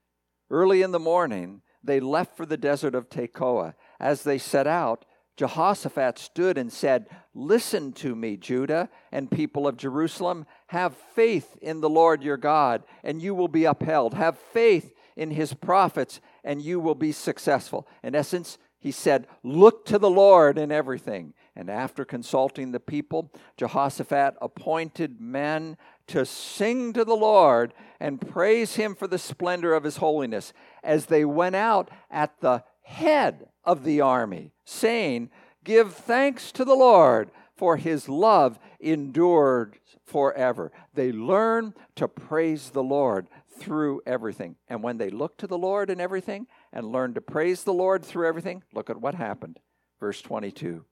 Early 0.51 0.83
in 0.83 0.92
the 0.92 0.98
morning, 0.98 1.62
they 1.83 1.98
left 1.98 2.37
for 2.37 2.44
the 2.44 2.59
desert 2.59 2.94
of 2.94 3.09
Tekoa. 3.09 3.75
As 3.98 4.22
they 4.22 4.38
set 4.38 4.66
out, 4.66 5.05
Jehoshaphat 5.37 6.18
stood 6.18 6.59
and 6.59 6.73
said, 6.73 7.07
Listen 7.35 7.92
to 7.95 8.14
me, 8.14 8.37
Judah 8.37 8.90
and 9.11 9.31
people 9.31 9.66
of 9.66 9.77
Jerusalem. 9.77 10.47
Have 10.68 10.97
faith 11.14 11.57
in 11.62 11.81
the 11.81 11.88
Lord 11.88 12.23
your 12.23 12.37
God, 12.37 12.83
and 13.03 13.23
you 13.23 13.35
will 13.35 13.49
be 13.49 13.64
upheld. 13.64 14.14
Have 14.14 14.38
faith 14.38 14.92
in 15.16 15.31
his 15.31 15.55
prophets, 15.55 16.21
and 16.45 16.61
you 16.61 16.81
will 16.81 16.95
be 16.95 17.12
successful. 17.12 17.88
In 18.03 18.14
essence, 18.14 18.59
he 18.79 18.90
said, 18.90 19.27
Look 19.42 19.87
to 19.87 19.99
the 19.99 20.11
Lord 20.11 20.59
in 20.59 20.71
everything. 20.71 21.35
And 21.55 21.71
after 21.71 22.05
consulting 22.05 22.73
the 22.73 22.81
people, 22.81 23.33
Jehoshaphat 23.57 24.35
appointed 24.40 25.21
men 25.21 25.77
to 26.09 26.27
sing 26.27 26.92
to 26.95 27.05
the 27.05 27.14
Lord 27.14 27.75
and 28.01 28.21
praise 28.21 28.75
him 28.75 28.95
for 28.95 29.07
the 29.07 29.18
splendor 29.18 29.75
of 29.75 29.85
his 29.85 29.99
holiness 29.99 30.53
as 30.83 31.07
they 31.07 31.25
went 31.25 31.57
out 31.57 31.90
at 32.11 32.40
the 32.40 32.64
head 32.83 33.49
of 33.64 33.85
the 33.85 34.01
army, 34.01 34.53
saying, 34.64 35.31
Give 35.64 35.92
thanks 35.92 36.51
to 36.53 36.64
the 36.64 36.75
Lord, 36.75 37.31
for 37.57 37.77
his 37.77 38.09
love 38.09 38.59
endured 38.81 39.79
forever. 40.05 40.72
They 40.94 41.12
learn 41.12 41.75
to 41.96 42.09
praise 42.09 42.70
the 42.70 42.83
Lord 42.83 43.29
through 43.59 44.03
everything. 44.07 44.57
And 44.68 44.83
when 44.83 44.98
they 44.98 45.11
look 45.11 45.38
to 45.38 45.46
the 45.46 45.59
Lord 45.59 45.90
in 45.90 46.01
everything 46.01 46.46
and 46.72 46.87
learn 46.90 47.14
to 47.14 47.20
praise 47.20 47.64
the 47.64 47.72
Lord 47.72 48.05
through 48.05 48.27
everything, 48.27 48.62
look 48.72 48.90
at 48.90 49.01
what 49.01 49.14
happened. 49.14 49.61
Verse 50.01 50.20
22. 50.20 50.85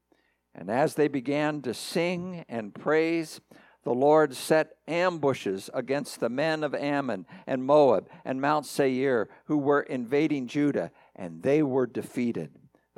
And 0.54 0.70
as 0.70 0.94
they 0.94 1.08
began 1.08 1.62
to 1.62 1.74
sing 1.74 2.44
and 2.48 2.74
praise, 2.74 3.40
the 3.82 3.94
Lord 3.94 4.34
set 4.34 4.76
ambushes 4.86 5.70
against 5.72 6.20
the 6.20 6.28
men 6.28 6.62
of 6.62 6.74
Ammon 6.74 7.26
and 7.46 7.64
Moab 7.64 8.08
and 8.24 8.40
Mount 8.40 8.66
Seir 8.66 9.28
who 9.46 9.58
were 9.58 9.80
invading 9.80 10.48
Judah, 10.48 10.90
and 11.16 11.42
they 11.42 11.62
were 11.62 11.86
defeated. 11.86 12.50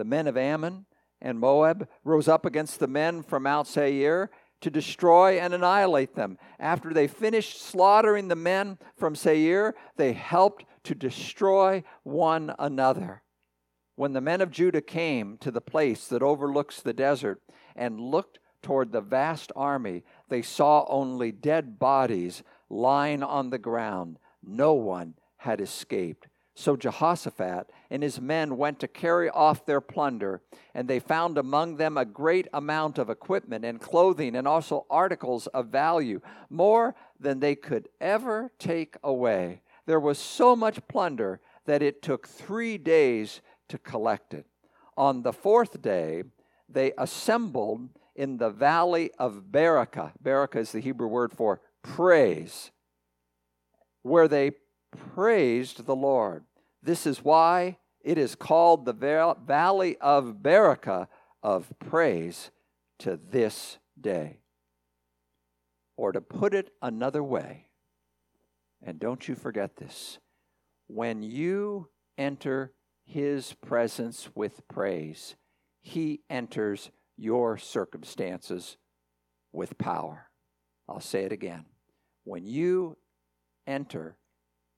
The 0.03 0.09
men 0.09 0.27
of 0.27 0.37
Ammon 0.37 0.87
and 1.21 1.39
Moab 1.39 1.89
rose 2.03 2.27
up 2.27 2.45
against 2.45 2.81
the 2.81 2.89
men 2.89 3.23
from 3.23 3.45
Mount 3.45 3.69
Seir 3.69 4.33
to 4.61 4.69
destroy 4.69 5.39
and 5.39 5.55
annihilate 5.55 6.17
them. 6.17 6.39
After 6.59 6.93
they 6.93 7.07
finished 7.07 7.63
slaughtering 7.63 8.27
the 8.27 8.35
men 8.35 8.79
from 8.97 9.15
Seir, 9.15 9.77
they 9.95 10.13
helped 10.13 10.65
to 10.83 10.97
destroy 10.97 11.85
one 12.03 12.53
another. 12.59 13.23
When 13.95 14.13
the 14.13 14.21
men 14.21 14.41
of 14.41 14.51
Judah 14.51 14.81
came 14.81 15.39
to 15.39 15.53
the 15.53 15.61
place 15.61 16.09
that 16.09 16.21
overlooks 16.21 16.83
the 16.83 16.93
desert 16.93 17.41
and 17.77 18.01
looked 18.01 18.41
toward 18.61 18.91
the 18.91 19.01
vast 19.01 19.53
army, 19.55 20.03
they 20.29 20.43
saw 20.43 20.85
only 20.89 21.31
dead 21.31 21.79
bodies 21.79 22.43
lying 22.69 23.23
on 23.23 23.51
the 23.51 23.59
ground. 23.59 24.19
No 24.43 24.75
one 24.75 25.15
had 25.37 25.61
escaped. 25.61 26.27
So 26.55 26.77
Jehoshaphat 26.77 27.71
and 27.91 28.03
his 28.03 28.21
men 28.21 28.59
went 28.59 28.79
to 28.81 28.89
carry 28.89 29.31
off 29.31 29.65
their 29.65 29.81
plunder, 29.81 30.43
and 30.75 30.87
they 30.87 30.99
found 30.99 31.39
among 31.39 31.77
them 31.77 31.97
a 31.97 32.05
great 32.05 32.47
amount 32.53 32.99
of 32.99 33.09
equipment 33.09 33.65
and 33.65 33.81
clothing, 33.81 34.37
and 34.37 34.47
also 34.47 34.87
articles 34.91 35.47
of 35.49 35.69
value, 35.69 36.21
more 36.51 36.95
than 37.19 37.41
they 37.41 37.55
could 37.55 37.89
ever 38.01 38.53
take 38.59 38.97
away. 39.03 39.63
There 39.87 40.01
was 40.01 40.19
so 40.19 40.55
much 40.55 40.87
plunder 40.89 41.41
that 41.65 41.83
it 41.83 42.03
took 42.03 42.29
three 42.29 42.77
days 42.77 43.41
to 43.69 43.79
collect 43.79 44.35
it. 44.35 44.47
On 44.97 45.23
the 45.23 45.33
fourth 45.33 45.81
day, 45.81 46.25
they 46.69 46.93
assembled 46.99 47.89
in 48.15 48.37
the 48.37 48.51
valley 48.51 49.11
of 49.19 49.45
Berachah. 49.51 50.13
Berachah 50.23 50.57
is 50.57 50.73
the 50.73 50.81
Hebrew 50.81 51.09
word 51.09 51.33
for 51.33 51.63
praise, 51.83 52.71
where 54.03 54.29
they 54.29 54.53
praised 55.15 55.87
the 55.87 55.97
Lord. 55.97 56.45
This 56.83 57.07
is 57.07 57.25
why 57.25 57.79
it 58.01 58.19
is 58.19 58.35
called 58.35 58.85
the 58.85 58.93
Valley 58.93 59.97
of 60.01 60.37
Berachah 60.43 61.09
of 61.43 61.73
praise 61.79 62.51
to 62.99 63.19
this 63.31 63.79
day. 64.01 64.41
Or 65.97 66.13
to 66.13 66.21
put 66.21 66.55
it 66.55 66.71
another 66.81 67.23
way, 67.23 67.69
and 68.83 68.99
don't 68.99 69.29
you 69.29 69.35
forget 69.35 69.77
this 69.77 70.19
when 70.87 71.23
you 71.23 71.89
enter 72.19 72.73
his 73.05 73.55
presence 73.55 74.29
with 74.35 74.67
praise, 74.69 75.37
he 75.81 76.21
enters 76.29 76.91
your 77.17 77.57
circumstances 77.57 78.77
with 79.53 79.79
power. 79.79 80.29
I'll 80.89 81.01
say 81.01 81.25
it 81.25 81.33
again. 81.33 81.65
When 82.25 82.47
you 82.47 82.97
enter 83.67 84.17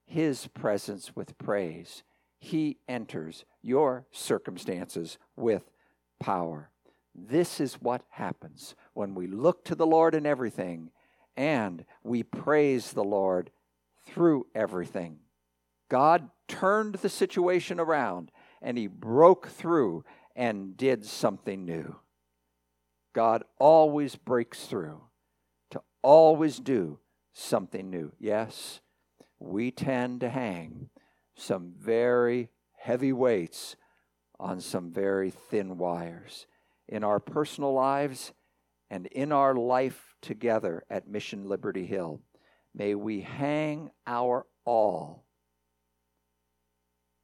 his 0.06 0.46
presence 0.48 1.14
with 1.14 1.38
praise, 1.38 2.02
he 2.38 2.78
enters 2.88 3.44
your 3.62 4.06
circumstances 4.12 5.18
with 5.36 5.70
power. 6.20 6.70
This 7.14 7.60
is 7.60 7.74
what 7.74 8.02
happens 8.10 8.74
when 8.92 9.14
we 9.14 9.26
look 9.26 9.64
to 9.64 9.74
the 9.74 9.86
Lord 9.86 10.14
in 10.14 10.26
everything 10.26 10.90
and 11.36 11.84
we 12.02 12.22
praise 12.22 12.92
the 12.92 13.04
Lord 13.04 13.50
through 14.06 14.46
everything. 14.54 15.18
God 15.88 16.30
turned 16.48 16.96
the 16.96 17.08
situation 17.08 17.80
around 17.80 18.30
and 18.60 18.76
he 18.76 18.86
broke 18.86 19.48
through 19.48 20.04
and 20.34 20.76
did 20.76 21.04
something 21.04 21.64
new. 21.64 21.96
God 23.14 23.44
always 23.58 24.16
breaks 24.16 24.66
through 24.66 25.00
to 25.70 25.80
always 26.02 26.58
do 26.58 26.98
something 27.32 27.90
new. 27.90 28.12
Yes, 28.18 28.80
we 29.44 29.70
tend 29.70 30.20
to 30.20 30.28
hang 30.28 30.88
some 31.36 31.72
very 31.78 32.48
heavy 32.76 33.12
weights 33.12 33.76
on 34.40 34.60
some 34.60 34.90
very 34.90 35.30
thin 35.30 35.78
wires. 35.78 36.46
In 36.88 37.04
our 37.04 37.20
personal 37.20 37.72
lives 37.72 38.32
and 38.90 39.06
in 39.06 39.32
our 39.32 39.54
life 39.54 40.14
together 40.20 40.84
at 40.90 41.08
Mission 41.08 41.48
Liberty 41.48 41.86
Hill, 41.86 42.20
may 42.74 42.94
we 42.94 43.20
hang 43.20 43.90
our 44.06 44.46
all 44.64 45.24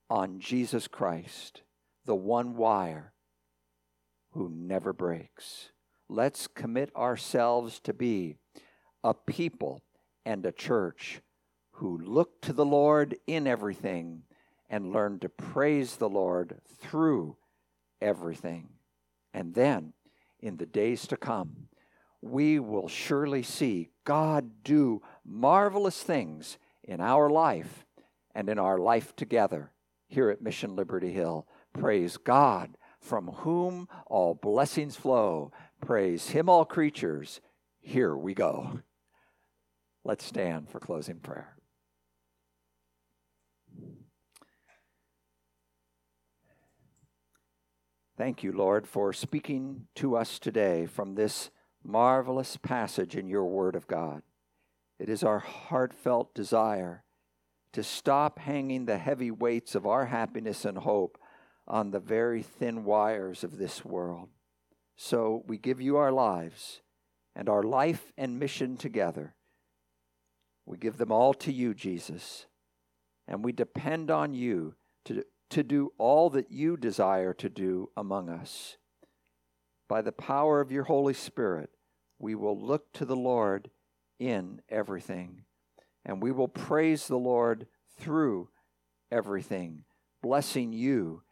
on 0.09 0.40
Jesus 0.40 0.88
Christ, 0.88 1.62
the 2.04 2.16
one 2.16 2.56
wire 2.56 3.12
who 4.33 4.50
never 4.50 4.92
breaks. 4.92 5.70
Let's 6.09 6.46
commit 6.46 6.94
ourselves 6.96 7.80
to 7.80 7.92
be 7.92 8.37
a 9.04 9.14
people 9.14 9.83
and 10.24 10.44
a 10.44 10.52
church 10.52 11.20
who 11.81 11.97
look 11.97 12.43
to 12.43 12.53
the 12.53 12.64
Lord 12.64 13.16
in 13.27 13.47
everything 13.47 14.23
and 14.69 14.93
learn 14.93 15.19
to 15.19 15.31
praise 15.31 15.97
the 15.97 16.11
Lord 16.11 16.61
through 16.79 17.38
everything. 18.03 18.69
And 19.33 19.55
then, 19.55 19.95
in 20.40 20.59
the 20.59 20.66
days 20.66 21.07
to 21.07 21.16
come, 21.16 21.69
we 22.21 22.59
will 22.59 22.87
surely 22.87 23.43
see 23.43 23.88
God 24.05 24.62
do 24.62 25.01
marvelous 25.25 26.03
things 26.03 26.59
in 26.85 27.01
our 27.01 27.31
life 27.31 27.87
and 28.35 28.51
in 28.51 28.59
our 28.59 28.77
life 28.77 29.16
together 29.16 29.73
here 30.07 30.29
at 30.29 30.43
Mission 30.43 30.77
Liberty 30.77 31.12
Hill. 31.12 31.47
Praise 31.73 32.19
God, 32.19 32.77
from 33.01 33.29
whom 33.29 33.88
all 34.05 34.35
blessings 34.35 34.97
flow. 34.97 35.51
Praise 35.81 36.29
him, 36.29 36.47
all 36.47 36.66
creatures. 36.66 37.40
Here 37.81 38.14
we 38.14 38.35
go. 38.35 38.81
Let's 40.05 40.27
stand 40.27 40.69
for 40.69 40.79
closing 40.79 41.21
prayer. 41.21 41.57
Thank 48.20 48.42
you, 48.42 48.52
Lord, 48.52 48.87
for 48.87 49.14
speaking 49.14 49.87
to 49.94 50.14
us 50.14 50.38
today 50.38 50.85
from 50.85 51.14
this 51.14 51.48
marvelous 51.83 52.59
passage 52.59 53.16
in 53.16 53.30
your 53.30 53.46
Word 53.46 53.74
of 53.74 53.87
God. 53.87 54.20
It 54.98 55.09
is 55.09 55.24
our 55.24 55.38
heartfelt 55.38 56.35
desire 56.35 57.02
to 57.72 57.83
stop 57.83 58.38
hanging 58.38 58.85
the 58.85 58.98
heavy 58.98 59.30
weights 59.30 59.74
of 59.74 59.87
our 59.87 60.04
happiness 60.04 60.66
and 60.66 60.76
hope 60.76 61.16
on 61.66 61.92
the 61.92 61.98
very 61.98 62.42
thin 62.42 62.85
wires 62.85 63.42
of 63.42 63.56
this 63.56 63.87
world. 63.87 64.28
So 64.96 65.42
we 65.46 65.56
give 65.56 65.80
you 65.80 65.96
our 65.96 66.12
lives 66.12 66.83
and 67.35 67.48
our 67.48 67.62
life 67.62 68.12
and 68.18 68.38
mission 68.38 68.76
together. 68.76 69.35
We 70.66 70.76
give 70.76 70.98
them 70.98 71.11
all 71.11 71.33
to 71.33 71.50
you, 71.50 71.72
Jesus, 71.72 72.44
and 73.26 73.42
we 73.42 73.52
depend 73.52 74.11
on 74.11 74.35
you 74.35 74.74
to, 75.06 75.24
to 75.51 75.63
do 75.63 75.93
all 75.99 76.31
that 76.31 76.51
you 76.51 76.77
desire 76.77 77.33
to 77.35 77.49
do 77.49 77.91
among 77.97 78.29
us. 78.29 78.77
By 79.89 80.03
the 80.03 80.13
power 80.13 80.61
of 80.61 80.71
your 80.71 80.85
Holy 80.85 81.15
Spirit, 81.15 81.71
we 82.19 82.35
will 82.35 82.59
look 82.59 82.93
to 82.95 83.05
the 83.05 83.17
Lord 83.17 83.71
in 84.19 84.63
everything, 84.69 85.43
and 86.05 86.23
we 86.23 86.31
will 86.31 86.49
praise 86.49 87.07
the 87.09 87.19
Lord 87.19 87.67
through 87.99 88.49
everything, 89.11 89.85
blessing 90.23 90.73
you 90.73 91.23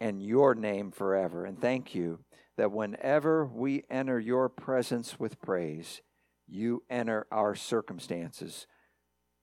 and 0.00 0.22
your 0.22 0.54
name 0.54 0.90
forever. 0.90 1.44
And 1.44 1.60
thank 1.60 1.94
you 1.94 2.20
that 2.56 2.72
whenever 2.72 3.46
we 3.46 3.84
enter 3.90 4.20
your 4.20 4.48
presence 4.48 5.18
with 5.18 5.40
praise, 5.40 6.02
you 6.46 6.82
enter 6.88 7.26
our 7.32 7.54
circumstances 7.54 8.66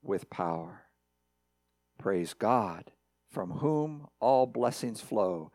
with 0.02 0.30
power. 0.30 0.82
Praise 1.98 2.34
God, 2.34 2.92
from 3.34 3.50
whom 3.50 4.06
all 4.20 4.46
blessings 4.46 5.00
flow. 5.00 5.50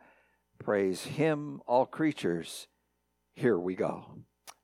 Praise 0.62 1.04
Him, 1.04 1.62
all 1.66 1.86
creatures. 1.86 2.68
Here 3.34 3.58
we 3.58 3.74
go. 3.74 4.18